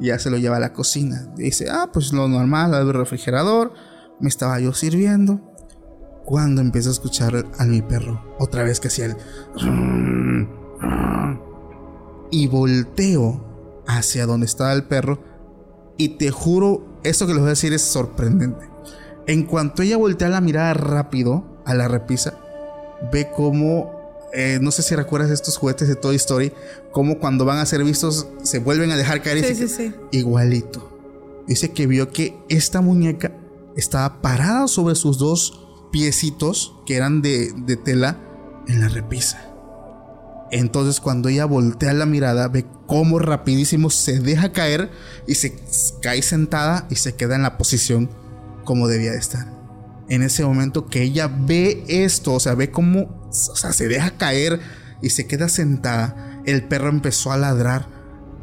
[0.00, 1.28] y ya se lo lleva a la cocina.
[1.36, 3.72] dice, ah, pues lo normal, al refrigerador,
[4.20, 5.51] me estaba yo sirviendo.
[6.24, 9.16] Cuando empiezo a escuchar a mi perro, otra vez que hacía el...
[12.30, 15.18] Y volteo hacia donde estaba el perro
[15.96, 18.66] y te juro, esto que les voy a decir es sorprendente.
[19.26, 22.38] En cuanto ella voltea la mirada rápido a la repisa,
[23.12, 26.52] ve como, eh, no sé si recuerdas estos juguetes de Toy Story,
[26.90, 29.44] como cuando van a ser vistos se vuelven a dejar caer.
[29.44, 29.94] Sí, sí, sí.
[30.10, 30.88] Igualito.
[31.46, 33.32] Dice que vio que esta muñeca
[33.76, 35.61] estaba parada sobre sus dos
[35.92, 38.18] piecitos, que eran de, de tela,
[38.66, 39.52] en la repisa.
[40.50, 44.90] Entonces cuando ella voltea la mirada, ve cómo rapidísimo se deja caer
[45.26, 45.58] y se
[46.02, 48.10] cae sentada y se queda en la posición
[48.64, 49.50] como debía de estar.
[50.08, 54.18] En ese momento que ella ve esto, o sea, ve cómo o sea, se deja
[54.18, 54.60] caer
[55.00, 57.86] y se queda sentada, el perro empezó a ladrar,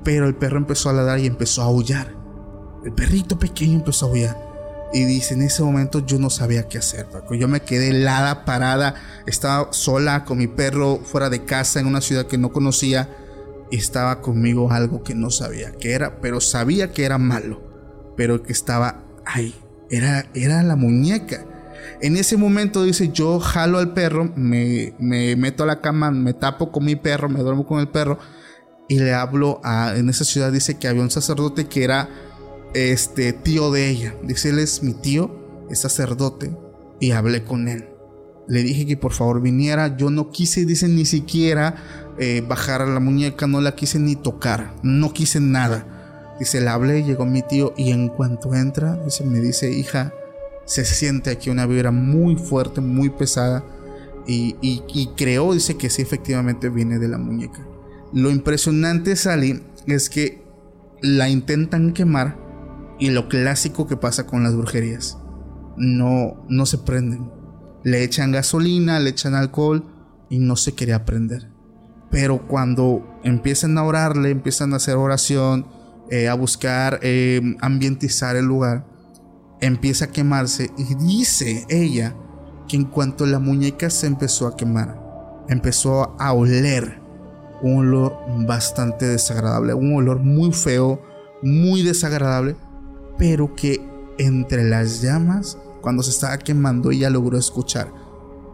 [0.03, 2.15] pero el perro empezó a ladrar y empezó a aullar.
[2.83, 4.48] El perrito pequeño empezó a aullar.
[4.91, 7.07] Y dice, en ese momento yo no sabía qué hacer.
[7.31, 8.95] Yo me quedé helada, parada.
[9.27, 13.09] Estaba sola con mi perro fuera de casa en una ciudad que no conocía.
[13.71, 17.61] Y estaba conmigo algo que no sabía qué era, pero sabía que era malo.
[18.17, 19.53] Pero que estaba ahí.
[19.91, 21.45] Era, era la muñeca.
[22.01, 26.33] En ese momento dice, yo jalo al perro, me, me meto a la cama, me
[26.33, 28.17] tapo con mi perro, me duermo con el perro.
[28.87, 29.93] Y le hablo a...
[29.95, 32.09] En esa ciudad dice que había un sacerdote que era
[32.73, 34.15] este tío de ella.
[34.23, 35.31] Dice, él es mi tío,
[35.69, 36.55] es sacerdote,
[36.99, 37.89] y hablé con él.
[38.47, 39.95] Le dije que por favor viniera.
[39.95, 41.75] Yo no quise, dice, ni siquiera
[42.17, 46.35] eh, bajar a la muñeca, no la quise ni tocar, no quise nada.
[46.39, 50.13] Dice, le hablé, llegó mi tío y en cuanto entra, dice, me dice, hija,
[50.65, 53.63] se siente aquí una vibra muy fuerte, muy pesada.
[54.25, 57.65] Y, y, creo, dice que sí, efectivamente viene de la muñeca.
[58.13, 60.43] Lo impresionante, Sally, es que
[61.01, 62.48] la intentan quemar
[62.99, 65.17] y lo clásico que pasa con las brujerías.
[65.77, 67.31] No, no se prenden.
[67.83, 69.85] Le echan gasolina, le echan alcohol
[70.29, 71.49] y no se quería prender.
[72.11, 75.65] Pero cuando empiezan a orarle, empiezan a hacer oración,
[76.09, 78.85] eh, a buscar eh, ambientizar el lugar,
[79.61, 82.15] empieza a quemarse y dice ella
[82.67, 84.99] que en cuanto la muñeca se empezó a quemar,
[85.49, 86.99] empezó a oler
[87.61, 91.01] un olor bastante desagradable, un olor muy feo,
[91.43, 92.55] muy desagradable,
[93.19, 93.79] pero que
[94.17, 97.93] entre las llamas, cuando se estaba quemando, ella logró escuchar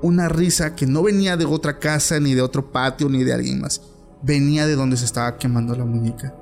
[0.02, 3.62] una risa que no venía de otra casa, ni de otro patio, ni de alguien
[3.62, 3.82] más.
[4.22, 6.36] Venía de donde se estaba quemando la muñeca.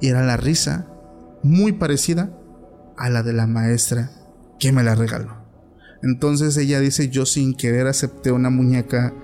[0.00, 0.86] Y era la risa
[1.42, 2.30] muy parecida
[2.96, 4.10] a la de la maestra
[4.58, 5.36] que me la regaló.
[6.02, 9.14] Entonces ella dice, yo sin querer acepté una muñeca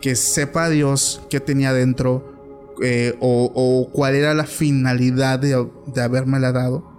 [0.00, 6.52] que sepa Dios qué tenía dentro eh, o, cuál era la finalidad de, de habérmela
[6.52, 6.91] dado.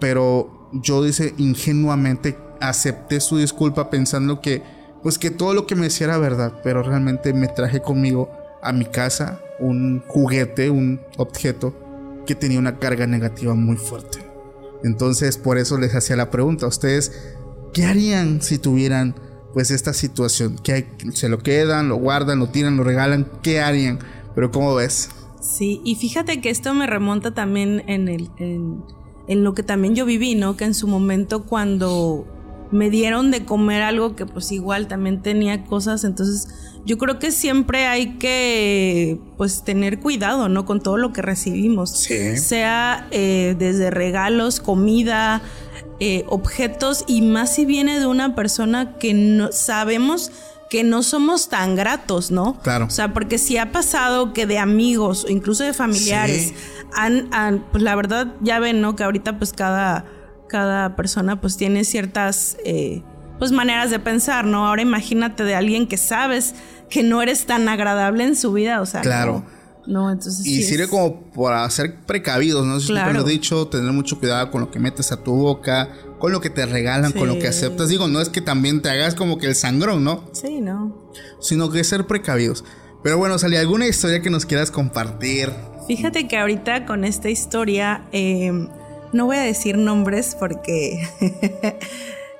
[0.00, 4.62] Pero yo dice, ingenuamente acepté su disculpa pensando que
[5.02, 8.30] pues que todo lo que me decía era verdad, pero realmente me traje conmigo
[8.62, 11.74] a mi casa un juguete, un objeto
[12.26, 14.18] que tenía una carga negativa muy fuerte.
[14.84, 17.34] Entonces, por eso les hacía la pregunta, ¿ustedes
[17.72, 19.14] qué harían si tuvieran
[19.52, 20.58] pues esta situación?
[20.62, 23.26] ¿Qué ¿Se lo quedan, lo guardan, lo tiran, lo regalan?
[23.42, 23.98] ¿Qué harían?
[24.34, 25.10] Pero ¿cómo ves?
[25.40, 28.30] Sí, y fíjate que esto me remonta también en, el,
[29.30, 30.56] en lo que también yo viví, ¿no?
[30.56, 32.26] Que en su momento cuando
[32.72, 36.48] me dieron de comer algo que pues igual también tenía cosas, entonces
[36.84, 40.64] yo creo que siempre hay que pues tener cuidado, ¿no?
[40.64, 45.42] Con todo lo que recibimos, sea eh, desde regalos, comida,
[46.00, 50.32] eh, objetos y más si viene de una persona que no sabemos
[50.70, 52.58] que no somos tan gratos, ¿no?
[52.62, 52.86] Claro.
[52.86, 56.54] O sea, porque si ha pasado que de amigos o incluso de familiares
[56.94, 58.96] han, han, pues la verdad ya ven, ¿no?
[58.96, 60.06] Que ahorita pues cada
[60.50, 63.02] cada persona pues tiene ciertas eh,
[63.38, 64.66] pues maneras de pensar, ¿no?
[64.66, 66.54] Ahora imagínate de alguien que sabes
[66.90, 69.44] que no eres tan agradable en su vida, o sea, claro.
[69.86, 72.78] No, entonces y sirve como para ser precavidos, ¿no?
[72.80, 73.12] Si claro.
[73.12, 75.88] lo he dicho, tener mucho cuidado con lo que metes a tu boca,
[76.20, 77.88] con lo que te regalan, con lo que aceptas.
[77.88, 80.30] Digo, no es que también te hagas como que el sangrón, ¿no?
[80.32, 81.10] Sí, no.
[81.40, 82.64] Sino que ser precavidos.
[83.02, 85.50] Pero bueno, Sally, ¿alguna historia que nos quieras compartir?
[85.88, 88.52] Fíjate que ahorita con esta historia eh,
[89.12, 91.08] no voy a decir nombres porque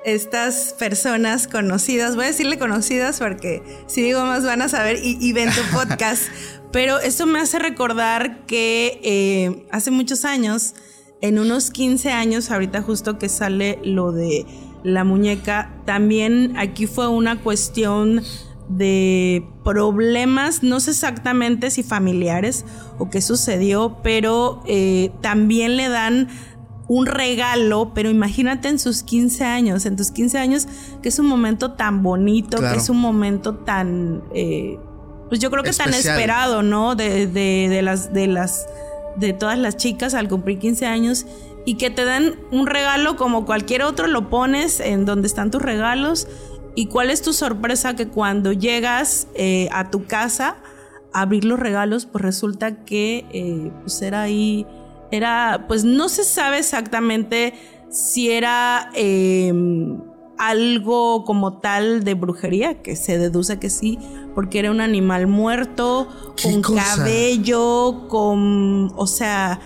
[0.05, 5.33] estas personas conocidas, voy a decirle conocidas porque si digo más van a saber y,
[5.33, 6.24] ven tu podcast,
[6.70, 10.74] pero esto me hace recordar que eh, hace muchos años,
[11.21, 14.47] en unos 15 años, ahorita justo que sale lo de
[14.83, 18.23] la muñeca, también aquí fue una cuestión
[18.68, 22.64] de problemas, no sé exactamente si familiares
[22.99, 26.29] o qué sucedió, pero eh, también le dan
[26.87, 30.66] un regalo, pero imagínate en sus 15 años, en tus 15 años,
[31.03, 34.79] que es un momento tan bonito, que es un momento tan, eh,
[35.29, 36.97] pues yo creo que tan esperado, ¿no?
[36.97, 38.66] De, de, de, las, de las,
[39.17, 41.27] de todas las chicas al cumplir 15 años
[41.65, 45.63] y que te dan un regalo como cualquier otro, lo pones en donde están tus
[45.63, 46.27] regalos.
[46.75, 50.57] Y cuál es tu sorpresa que cuando llegas eh, a tu casa
[51.13, 54.67] a abrir los regalos, pues resulta que eh, pues era ahí
[55.11, 57.55] era, pues no se sabe exactamente
[57.91, 59.99] si era em,
[60.39, 63.99] algo como tal de brujería, que se deduce que sí,
[64.35, 66.09] porque era un animal muerto,
[66.43, 69.61] con cabello, con, o sea,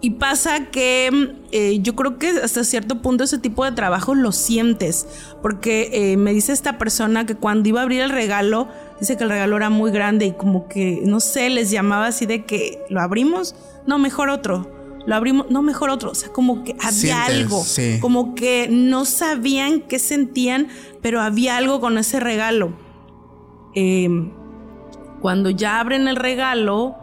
[0.00, 4.30] y pasa que eh, yo creo que hasta cierto punto ese tipo de trabajo lo
[4.32, 5.06] sientes,
[5.42, 8.68] porque eh, me dice esta persona que cuando iba a abrir el regalo,
[9.00, 12.26] dice que el regalo era muy grande y como que, no sé, les llamaba así
[12.26, 13.54] de que lo abrimos,
[13.86, 14.70] no, mejor otro.
[15.06, 16.10] Lo abrimos, no, mejor otro.
[16.10, 17.64] O sea, como que había algo.
[18.00, 20.66] Como que no sabían qué sentían,
[21.00, 22.76] pero había algo con ese regalo.
[23.76, 24.32] Em,
[25.20, 26.96] cuando ya abren el regalo,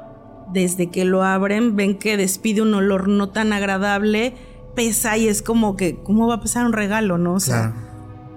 [0.51, 4.34] desde que lo abren, ven que despide un olor no tan agradable,
[4.76, 7.36] pesa y es como que, ¿cómo va a pesar un regalo, no?
[7.36, 7.76] O sea,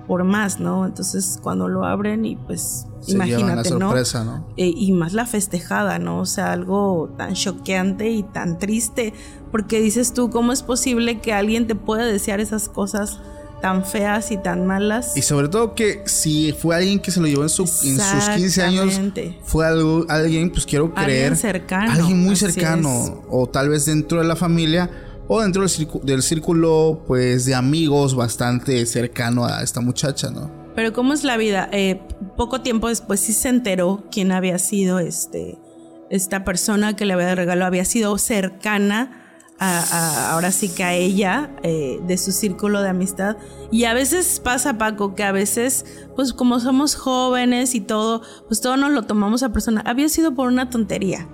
[0.07, 0.85] por más, ¿no?
[0.85, 3.95] Entonces, cuando lo abren y pues Imagínate, ¿no?
[4.57, 6.21] Eh, y más la festejada, ¿no?
[6.21, 9.15] O sea, algo tan choqueante y tan triste,
[9.51, 13.21] porque dices tú, ¿cómo es posible que alguien te pueda desear esas cosas?
[13.67, 15.17] Tan feas y tan malas.
[15.17, 19.01] Y sobre todo que si fue alguien que se lo llevó en, sus 15 años,
[19.43, 21.91] fue algo, alguien, pues quiero creer, alguien cercano.
[21.91, 24.89] Alguien muy cercano, o tal vez dentro de la familia,
[25.27, 30.49] o dentro del círculo, del círculo, pues, de amigos bastante cercano a esta muchacha, ¿no?
[30.77, 31.69] Pero ¿cómo es la vida?
[31.73, 32.01] Eh,
[32.37, 35.59] poco tiempo después sí se enteró quién había sido este,
[36.09, 39.26] esta persona que le había regalado, había sido cercana
[39.59, 43.37] ahora sí que a ella eh, de su círculo de amistad.
[43.71, 45.85] Y a veces pasa, Paco, que a veces,
[46.15, 49.83] pues como somos jóvenes y todo, pues todo nos lo tomamos a persona.
[49.87, 51.29] Había sido por una tontería.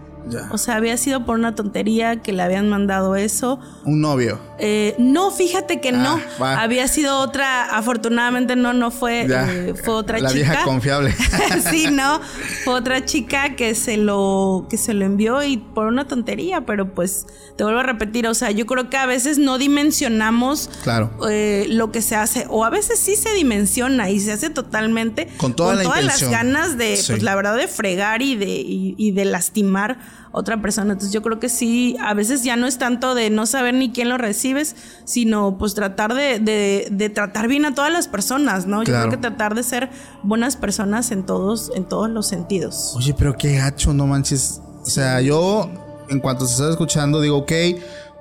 [0.52, 3.58] O sea, había sido por una tontería que le habían mandado eso.
[3.84, 4.38] Un novio.
[4.64, 6.20] Eh, no, fíjate que no.
[6.38, 10.28] Ah, había sido otra, afortunadamente no, no fue, eh, fue otra chica.
[10.28, 11.12] La vieja confiable.
[11.70, 12.20] sí, no.
[12.62, 16.94] Fue otra chica que se lo, que se lo envió y por una tontería, pero
[16.94, 21.10] pues te vuelvo a repetir, o sea, yo creo que a veces no dimensionamos claro.
[21.28, 25.26] Eh, lo que se hace, o a veces sí se dimensiona y se hace totalmente
[25.38, 30.21] con, todas las ganas de, pues la verdad, de fregar y de, y de lastimar
[30.32, 30.92] otra persona.
[30.94, 33.92] Entonces yo creo que sí, a veces ya no es tanto de no saber ni
[33.92, 34.74] quién lo recibes,
[35.04, 38.82] sino pues tratar de, de, tratar bien a todas las personas, ¿no?
[38.82, 39.90] Yo creo que tratar de ser
[40.22, 42.94] buenas personas en todos, en todos los sentidos.
[42.96, 44.60] Oye, pero qué gacho, no manches.
[44.84, 45.70] O sea, yo
[46.08, 47.52] en cuanto se está escuchando digo, ok,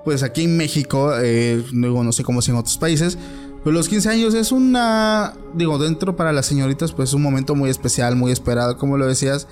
[0.03, 3.17] pues aquí en México, eh, no sé cómo es en otros países,
[3.63, 7.69] pero los 15 años es una, digo, dentro para las señoritas, pues un momento muy
[7.69, 9.47] especial, muy esperado, como lo decías.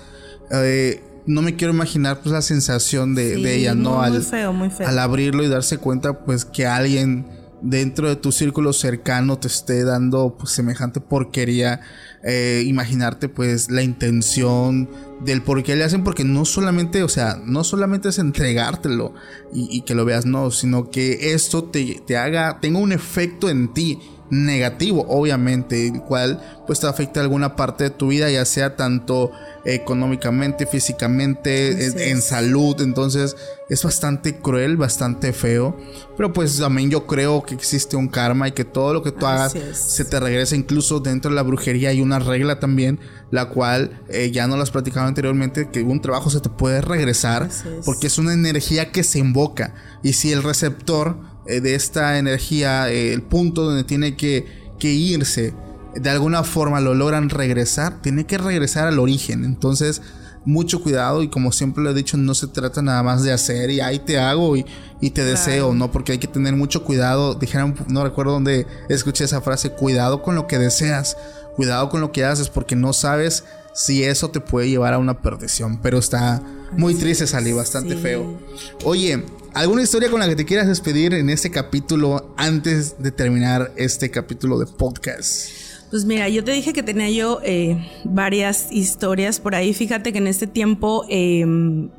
[0.52, 3.98] Eh, no me quiero imaginar pues la sensación de, ella, ¿no?
[3.98, 4.88] Muy al, feo, muy feo.
[4.88, 7.28] Al abrirlo y darse cuenta pues que alguien
[7.62, 11.82] dentro de tu círculo cercano te esté dando pues semejante porquería.
[12.24, 14.90] Eh, imaginarte pues la intención
[15.24, 19.14] del por qué le hacen, porque no solamente, o sea, no solamente es entregártelo
[19.54, 23.74] y, que lo veas, no, sino que esto te, te haga, tenga un efecto en
[23.74, 24.00] ti
[24.30, 29.32] negativo, obviamente, el cual pues te afecta alguna parte de tu vida, ya sea tanto
[29.66, 32.80] económicamente, físicamente, en, salud.
[32.82, 33.36] Entonces
[33.70, 35.78] es bastante cruel, bastante feo.
[36.16, 39.26] Pero pues también yo creo que existe un karma y que todo lo que tú
[39.26, 40.56] hagas se te regresa.
[40.56, 43.00] Incluso dentro de la brujería hay una regla también,
[43.32, 47.50] la cual eh, ya no las platicaba anteriormente, que un trabajo se te puede regresar
[47.86, 49.74] porque es una energía que se invoca.
[50.04, 51.18] Y si el receptor
[51.50, 54.46] eh, de esta energía, eh, el punto donde tiene que,
[54.78, 55.56] que irse,
[55.96, 59.44] de alguna forma lo logran regresar, tiene que regresar al origen.
[59.44, 60.02] Entonces,
[60.46, 63.72] mucho cuidado y como siempre lo he dicho, no se trata nada más de hacer
[63.72, 64.66] y ahí te hago y,
[65.10, 65.92] te deseo, ¿no?
[65.92, 67.34] Porque hay que tener mucho cuidado.
[67.34, 71.18] Dijeron, no recuerdo dónde escuché esa frase, cuidado con lo que deseas,
[71.56, 73.44] cuidado con lo que haces porque no sabes
[73.74, 75.80] si eso te puede llevar a una perdición.
[75.82, 76.44] Pero está
[76.78, 78.40] muy triste, salí bastante feo.
[78.84, 83.72] Oye, ¿alguna historia con la que te quieras despedir en este capítulo antes de terminar
[83.76, 85.50] este capítulo de podcast?
[85.90, 89.74] Pues mira, yo te dije que tenía yo eh, varias historias por ahí.
[89.74, 91.90] Fíjate que en este tiempo em,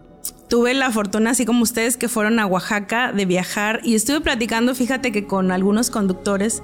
[0.48, 4.74] tuve la fortuna, así como ustedes que fueron a Oaxaca, de viajar y estuve platicando,
[4.74, 6.62] fíjate que con algunos conductores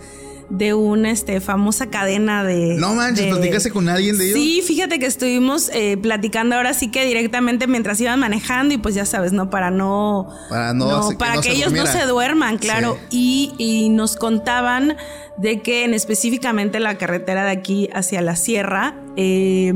[0.49, 2.76] de una este, famosa cadena de...
[2.76, 4.38] No manches, ¿platicaste con alguien de ellos?
[4.38, 8.94] Sí, fíjate que estuvimos eh, platicando ahora sí que directamente mientras iban manejando y pues
[8.94, 9.51] ya sabes, ¿no?
[9.51, 10.28] Para no...
[10.49, 11.11] Para no...
[11.18, 12.99] para que, ellos no se duerman, claro.
[13.11, 14.97] Y, y nos contaban
[15.36, 19.72] de que en específicamente la carretera de aquí hacia la sierra, eh,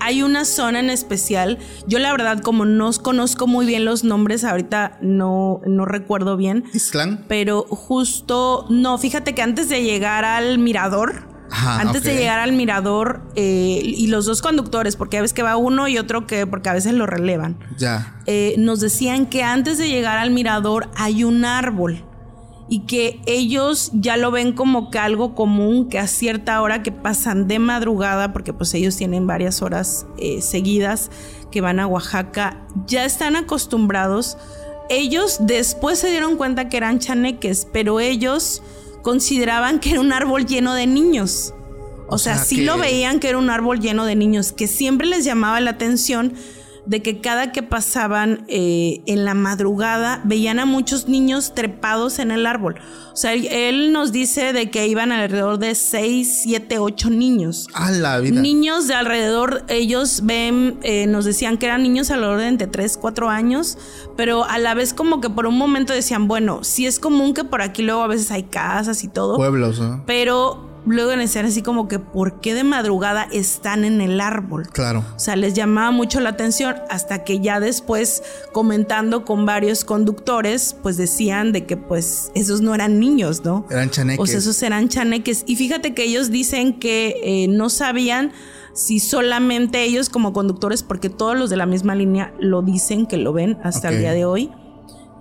[0.00, 1.58] hay una zona en especial.
[1.86, 6.64] Yo la verdad, como no conozco muy bien los nombres, ahorita no, no recuerdo bien.
[6.72, 7.24] ¿Islán?
[7.28, 13.22] Pero justo, no, fíjate que antes de llegar al mirador, antes de llegar al mirador,
[13.34, 16.68] eh, y los dos conductores, porque a veces que va uno y otro que, porque
[16.68, 17.58] a veces lo relevan.
[17.78, 18.20] Ya.
[18.26, 22.04] Eh, nos decían que antes de llegar al mirador hay un árbol
[22.68, 26.92] y que ellos ya lo ven como que algo común, que a cierta hora que
[26.92, 31.10] pasan de madrugada, porque pues ellos tienen varias horas eh, seguidas
[31.50, 34.36] que van a Oaxaca, ya están acostumbrados.
[34.90, 38.62] Ellos después se dieron cuenta que eran chaneques, pero ellos
[39.02, 41.54] consideraban que era un árbol lleno de niños.
[42.10, 45.24] O, sea, sí lo veían que era un árbol lleno de niños, que siempre les
[45.24, 46.34] llamaba la atención
[46.88, 52.30] de que cada que pasaban eh, en la madrugada veían a muchos niños trepados en
[52.30, 52.76] el árbol.
[53.12, 57.66] O sea, él, nos dice de que iban alrededor de 6, 7, 8 niños.
[57.74, 58.40] A la vida.
[58.40, 62.96] Niños de alrededor, ellos ven, eh, nos decían que eran niños alrededor de entre 3,
[62.96, 63.76] 4 años,
[64.16, 67.44] pero a la vez como que por un momento decían, bueno, sí es común que
[67.44, 69.36] por aquí luego a veces hay casas y todo.
[69.36, 70.04] Pueblos, ¿no?
[70.06, 74.68] Pero luego en escena así como que ¿por qué de madrugada están en el árbol?
[74.68, 75.04] Claro.
[75.14, 78.22] O sea, les llamaba mucho la atención hasta que ya después
[78.52, 83.66] comentando con varios conductores, pues decían de que pues esos no eran niños, ¿no?
[83.70, 84.22] Eran chaneques.
[84.22, 85.44] O sea, esos eran chaneques.
[85.46, 88.32] Y fíjate que ellos dicen que eh, no sabían
[88.74, 93.16] si solamente ellos como conductores, porque todos los de la misma línea lo dicen, que
[93.16, 94.52] lo ven hasta el día de hoy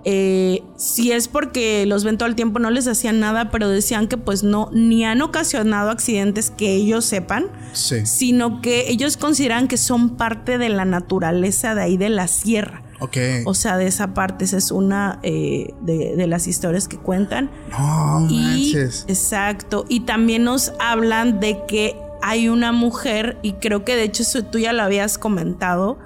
[0.06, 4.08] eh, si es porque los ven todo el tiempo no les hacían nada, pero decían
[4.08, 9.78] que pues no, ni han ocasionado accidentes que ellos sepan, sino que ellos consideran que
[9.78, 12.84] son parte de la naturaleza de ahí de la sierra.
[13.00, 13.18] Ok.
[13.46, 17.52] O sea, de esa parte, esa es una eh, de, las historias que cuentan.
[17.70, 19.86] No, y, Exacto.
[19.88, 24.44] Y también nos hablan de que hay una mujer, y creo que de hecho eso
[24.44, 26.00] tú ya lo habías comentado,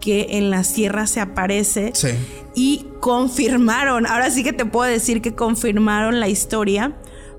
[0.00, 1.92] que en la sierra se aparece.
[1.94, 2.08] Sí.
[2.54, 6.96] Y confirmaron, ahora sí que te puedo decir que confirmaron la historia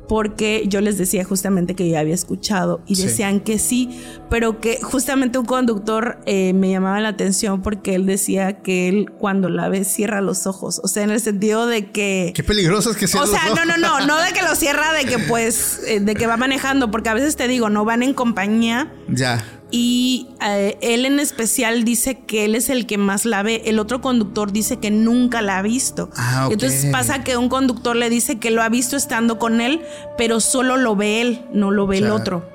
[0.07, 4.79] porque yo les decía justamente que ya había escuchado y decían que sí, pero que
[4.81, 9.69] justamente un conductor eh, me llamaba la atención porque él decía que él cuando la
[9.69, 12.31] ve cierra los ojos, o sea, en el sentido de que...
[12.33, 14.93] Qué peligroso es que cierra O sea, no, no, no, no de que lo cierra,
[14.93, 18.03] de que pues, eh, de que va manejando, porque a veces te digo, no van
[18.03, 18.93] en compañía.
[19.09, 23.63] Ya y eh, él en especial dice que él es el que más la ve.
[23.65, 26.09] El otro conductor dice que nunca la ha visto.
[26.15, 29.81] Ah, Entonces pasa que un conductor le dice que lo ha visto estando con él,
[30.17, 32.47] pero solo lo ve él, no lo ve el otro.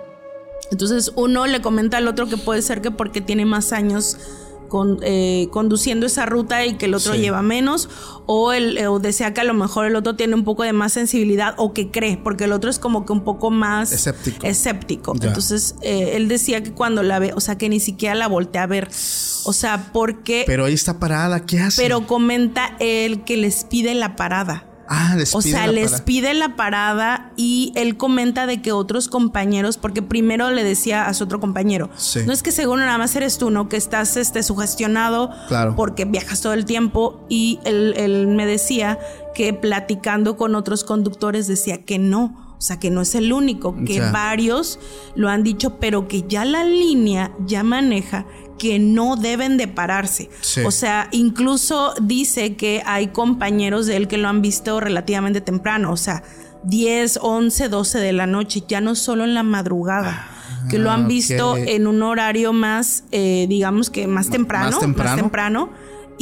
[0.71, 4.17] Entonces uno le comenta al otro que puede ser que porque tiene más años
[5.03, 7.89] eh, conduciendo esa ruta y que el otro lleva menos,
[8.27, 10.93] o, el, o desea que a lo mejor el otro tiene un poco de más
[10.93, 14.47] sensibilidad o que cree, porque el otro es como que un poco más escéptico.
[14.47, 15.15] escéptico.
[15.21, 18.65] Entonces, eh, él decía que cuando la ve, o sea, que ni siquiera la voltea
[18.65, 18.89] a ver.
[19.45, 20.45] O sea, porque...
[20.47, 21.83] Pero ahí está parada, ¿qué hace?
[21.83, 24.72] Pero comenta él que les pide la parada.
[24.89, 29.77] Ah, les o sea, les pide la parada y él comenta de que otros compañeros,
[29.77, 31.91] porque primero le decía a su otro compañero,
[32.27, 33.69] no es que según nada más eres tú, ¿no?
[33.69, 35.31] Que estás este, sugestionado
[35.77, 38.99] porque viajas todo el tiempo y él, él me decía
[39.35, 42.53] que platicando con otros conductores decía que no.
[42.59, 44.79] O sea, que no es el único, que varios
[45.17, 48.25] lo han dicho, pero que ya la línea ya maneja
[48.63, 50.31] que no deben de pararse.
[50.65, 55.91] O sea, incluso dice que hay compañeros de él que lo han visto relativamente temprano,
[55.91, 56.23] o sea,
[56.63, 60.29] 10, 11, 12 de la noche, ya no solo en la madrugada.
[60.71, 65.17] que lo han ah, visto en un horario más, eh, digamos que más temprano, más
[65.17, 65.71] temprano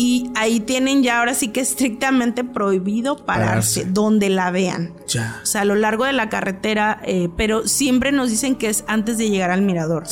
[0.01, 4.94] y ahí tienen ya ahora sí que estrictamente prohibido pararse, donde la vean.
[5.07, 5.38] Ya.
[5.42, 8.82] O sea, a lo largo de la carretera, eh, pero siempre nos dicen que es
[8.86, 10.05] antes de llegar al mirador,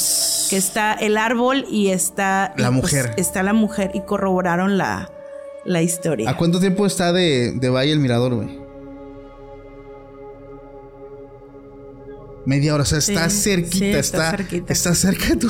[0.50, 3.14] que está el árbol y está la pues, mujer.
[3.16, 5.10] está la mujer y corroboraron la,
[5.64, 6.28] la historia.
[6.28, 8.57] ¿A cuánto tiempo está de, de Valle el mirador, güey?
[12.48, 12.82] Media hora.
[12.82, 14.36] O sea, está cerquita, está,
[14.68, 15.48] está, cerca de tu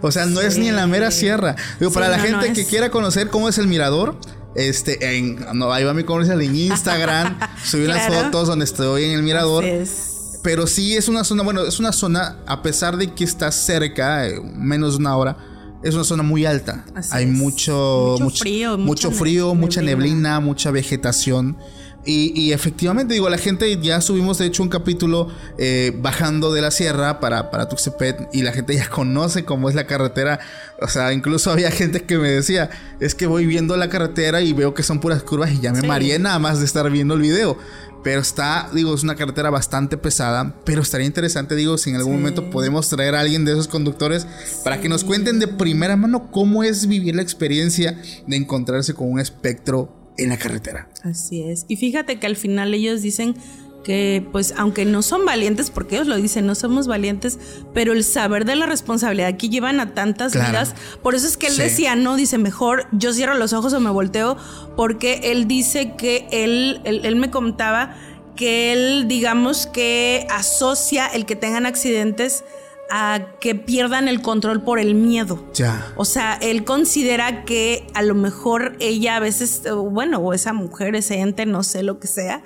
[0.00, 1.56] O sea, no es ni en la mera sierra.
[1.80, 4.16] Digo, para la gente que quiera conocer cómo es el mirador,
[4.54, 9.10] este, en, no, ahí va mi comercial en Instagram, subí unas fotos donde estoy en
[9.12, 9.64] el mirador.
[10.42, 14.26] Pero sí es una zona, bueno, es una zona, a pesar de que está cerca,
[14.26, 15.36] eh, menos de una hora,
[15.82, 16.84] es una zona muy alta.
[17.10, 21.56] Hay mucho, mucho, frío, mucho frío, mucha neblina, mucha vegetación.
[22.04, 26.72] Y, efectivamente, digo, la gente ya subimos de hecho un capítulo eh, bajando de la
[26.72, 30.40] sierra para, para Tuxtepec y la gente ya conoce cómo es la carretera.
[30.80, 34.52] O sea, incluso había gente que me decía, es que voy viendo la carretera y
[34.52, 37.20] veo que son puras curvas y ya me mareé nada más de estar viendo el
[37.20, 37.56] video.
[38.02, 42.14] Pero está, digo, es una carretera bastante pesada, pero estaría interesante, digo, si en algún
[42.14, 44.26] momento podemos traer a alguien de esos conductores
[44.64, 47.96] para que nos cuenten de primera mano cómo es vivir la experiencia
[48.26, 50.88] de encontrarse con un espectro en la carretera.
[51.02, 51.64] Así es.
[51.68, 53.34] Y fíjate que al final ellos dicen
[53.82, 57.38] que pues aunque no son valientes, porque ellos lo dicen, no somos valientes,
[57.74, 61.48] pero el saber de la responsabilidad que llevan a tantas vidas, por eso es que
[61.48, 64.36] él decía, no, dice, mejor yo cierro los ojos o me volteo,
[64.76, 67.96] porque él dice que él, él me contaba
[68.36, 72.44] que él, digamos que asocia el que tengan accidentes
[72.94, 75.42] a que pierdan el control por el miedo.
[75.54, 75.90] Ya.
[75.96, 80.94] O sea, él considera que a lo mejor ella a veces, bueno, o esa mujer,
[80.94, 82.42] ese ente, no sé lo que sea,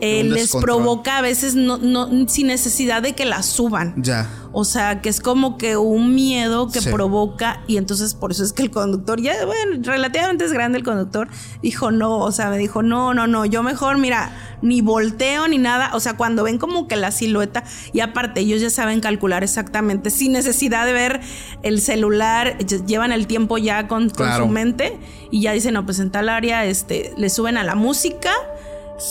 [0.00, 3.92] eh, les provoca a veces no, no, sin necesidad de que la suban.
[4.02, 4.30] Ya.
[4.52, 8.54] O sea, que es como que un miedo que provoca y entonces por eso es
[8.54, 11.28] que el conductor, ya, bueno, relativamente es grande el conductor,
[11.60, 15.58] dijo no, o sea, me dijo, no, no, no, yo mejor, mira, ni volteo ni
[15.58, 15.90] nada.
[15.92, 17.62] O sea, cuando ven como que la silueta,
[17.92, 21.20] y aparte ellos ya saben calcular exactamente, sin necesidad de ver
[21.62, 24.98] el celular, llevan el tiempo ya con, su mente
[25.30, 28.32] y ya dicen, no, pues en tal área, este, le suben a la música.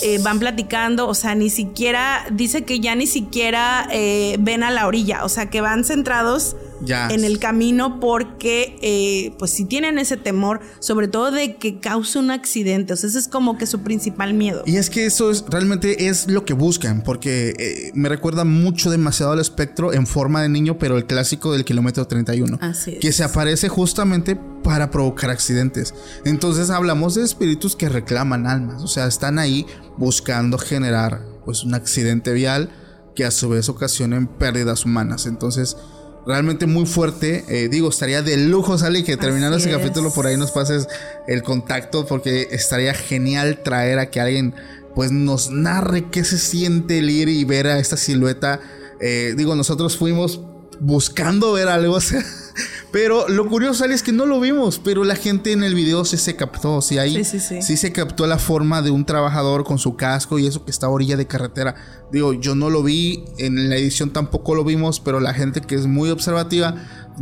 [0.01, 4.71] Eh, van platicando, o sea, ni siquiera, dice que ya ni siquiera eh, ven a
[4.71, 6.55] la orilla, o sea, que van centrados
[6.87, 12.19] en el camino porque eh, pues si tienen ese temor, sobre todo de que cause
[12.19, 14.63] un accidente, o sea, ese es como que su principal miedo.
[14.65, 18.89] Y es que eso es realmente es lo que buscan, porque eh, me recuerda mucho
[18.89, 23.11] demasiado al espectro en forma de niño, pero el clásico del kilómetro 31, Así que
[23.11, 25.93] se aparece justamente para provocar accidentes.
[26.25, 29.65] Entonces hablamos de espíritus que reclaman almas, o sea, están ahí
[29.97, 32.69] buscando generar pues un accidente vial
[33.15, 35.25] que a su vez ocasionen pérdidas humanas.
[35.25, 35.77] Entonces,
[36.25, 37.45] realmente muy fuerte.
[37.47, 40.87] Eh, digo, estaría de lujo, Sally, que terminando ese capítulo por ahí nos pases
[41.27, 44.55] el contacto, porque estaría genial traer a que alguien
[44.95, 48.59] pues nos narre qué se siente el ir y ver a esta silueta.
[48.99, 50.41] Eh, digo, nosotros fuimos
[50.79, 51.97] buscando ver algo,
[52.91, 56.17] pero lo curioso es que no lo vimos, pero la gente en el video sí
[56.17, 59.95] se captó, sí, ahí sí, sí, se captó la forma de un trabajador con su
[59.95, 61.75] casco y eso que está a orilla de carretera.
[62.11, 65.75] Digo, yo no lo vi, en la edición tampoco lo vimos, pero la gente que
[65.75, 66.75] es muy observativa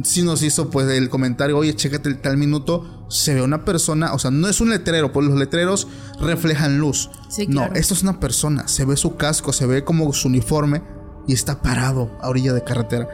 [0.03, 4.13] sí nos hizo pues el comentario, oye, chécate el tal minuto, se ve una persona,
[4.13, 5.87] o sea, no es un letrero, pues los letreros
[6.19, 7.09] reflejan luz.
[7.47, 10.81] No, esto es una persona, se ve su casco, se ve como su uniforme
[11.27, 13.07] y está parado a orilla de carretera.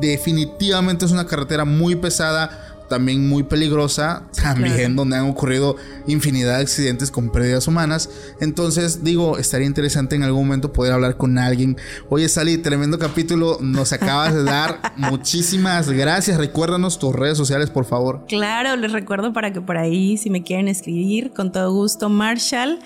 [0.00, 6.62] Definitivamente es una carretera muy pesada, también muy peligrosa, también donde han ocurrido infinidad de
[6.62, 8.10] accidentes con pérdidas humanas.
[8.40, 11.76] Entonces, digo, estaría interesante en algún momento poder hablar con alguien.
[12.08, 14.80] Oye, Sally, tremendo capítulo nos acabas de dar.
[14.96, 16.38] Muchísimas gracias.
[16.38, 18.24] Recuérdanos tus redes sociales, por favor.
[18.26, 22.78] Claro, les recuerdo para que por ahí, si me quieren escribir, con todo gusto, Marshall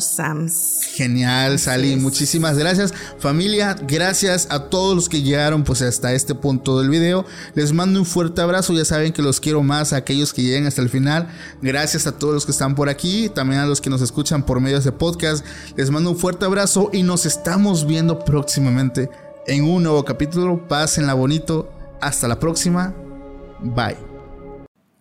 [0.00, 0.82] Sams.
[0.94, 1.96] Genial, Sally.
[1.96, 2.92] Muchísimas gracias.
[3.18, 7.24] Familia, gracias a todos los que llegaron pues hasta este punto del video.
[7.54, 8.72] Les mando un fuerte abrazo.
[8.74, 11.28] Ya saben que los quiero más a aquellos que lleguen hasta el final.
[11.62, 13.28] Gracias a todos los que están por aquí.
[13.28, 15.44] También a los que nos escuchan por medio de podcast.
[15.76, 19.10] Les mando un fuerte abrazo y nos estamos viendo próximamente
[19.46, 20.68] en un nuevo capítulo.
[20.68, 21.70] Pásenla bonito.
[22.00, 22.94] Hasta la próxima.
[23.60, 24.07] Bye.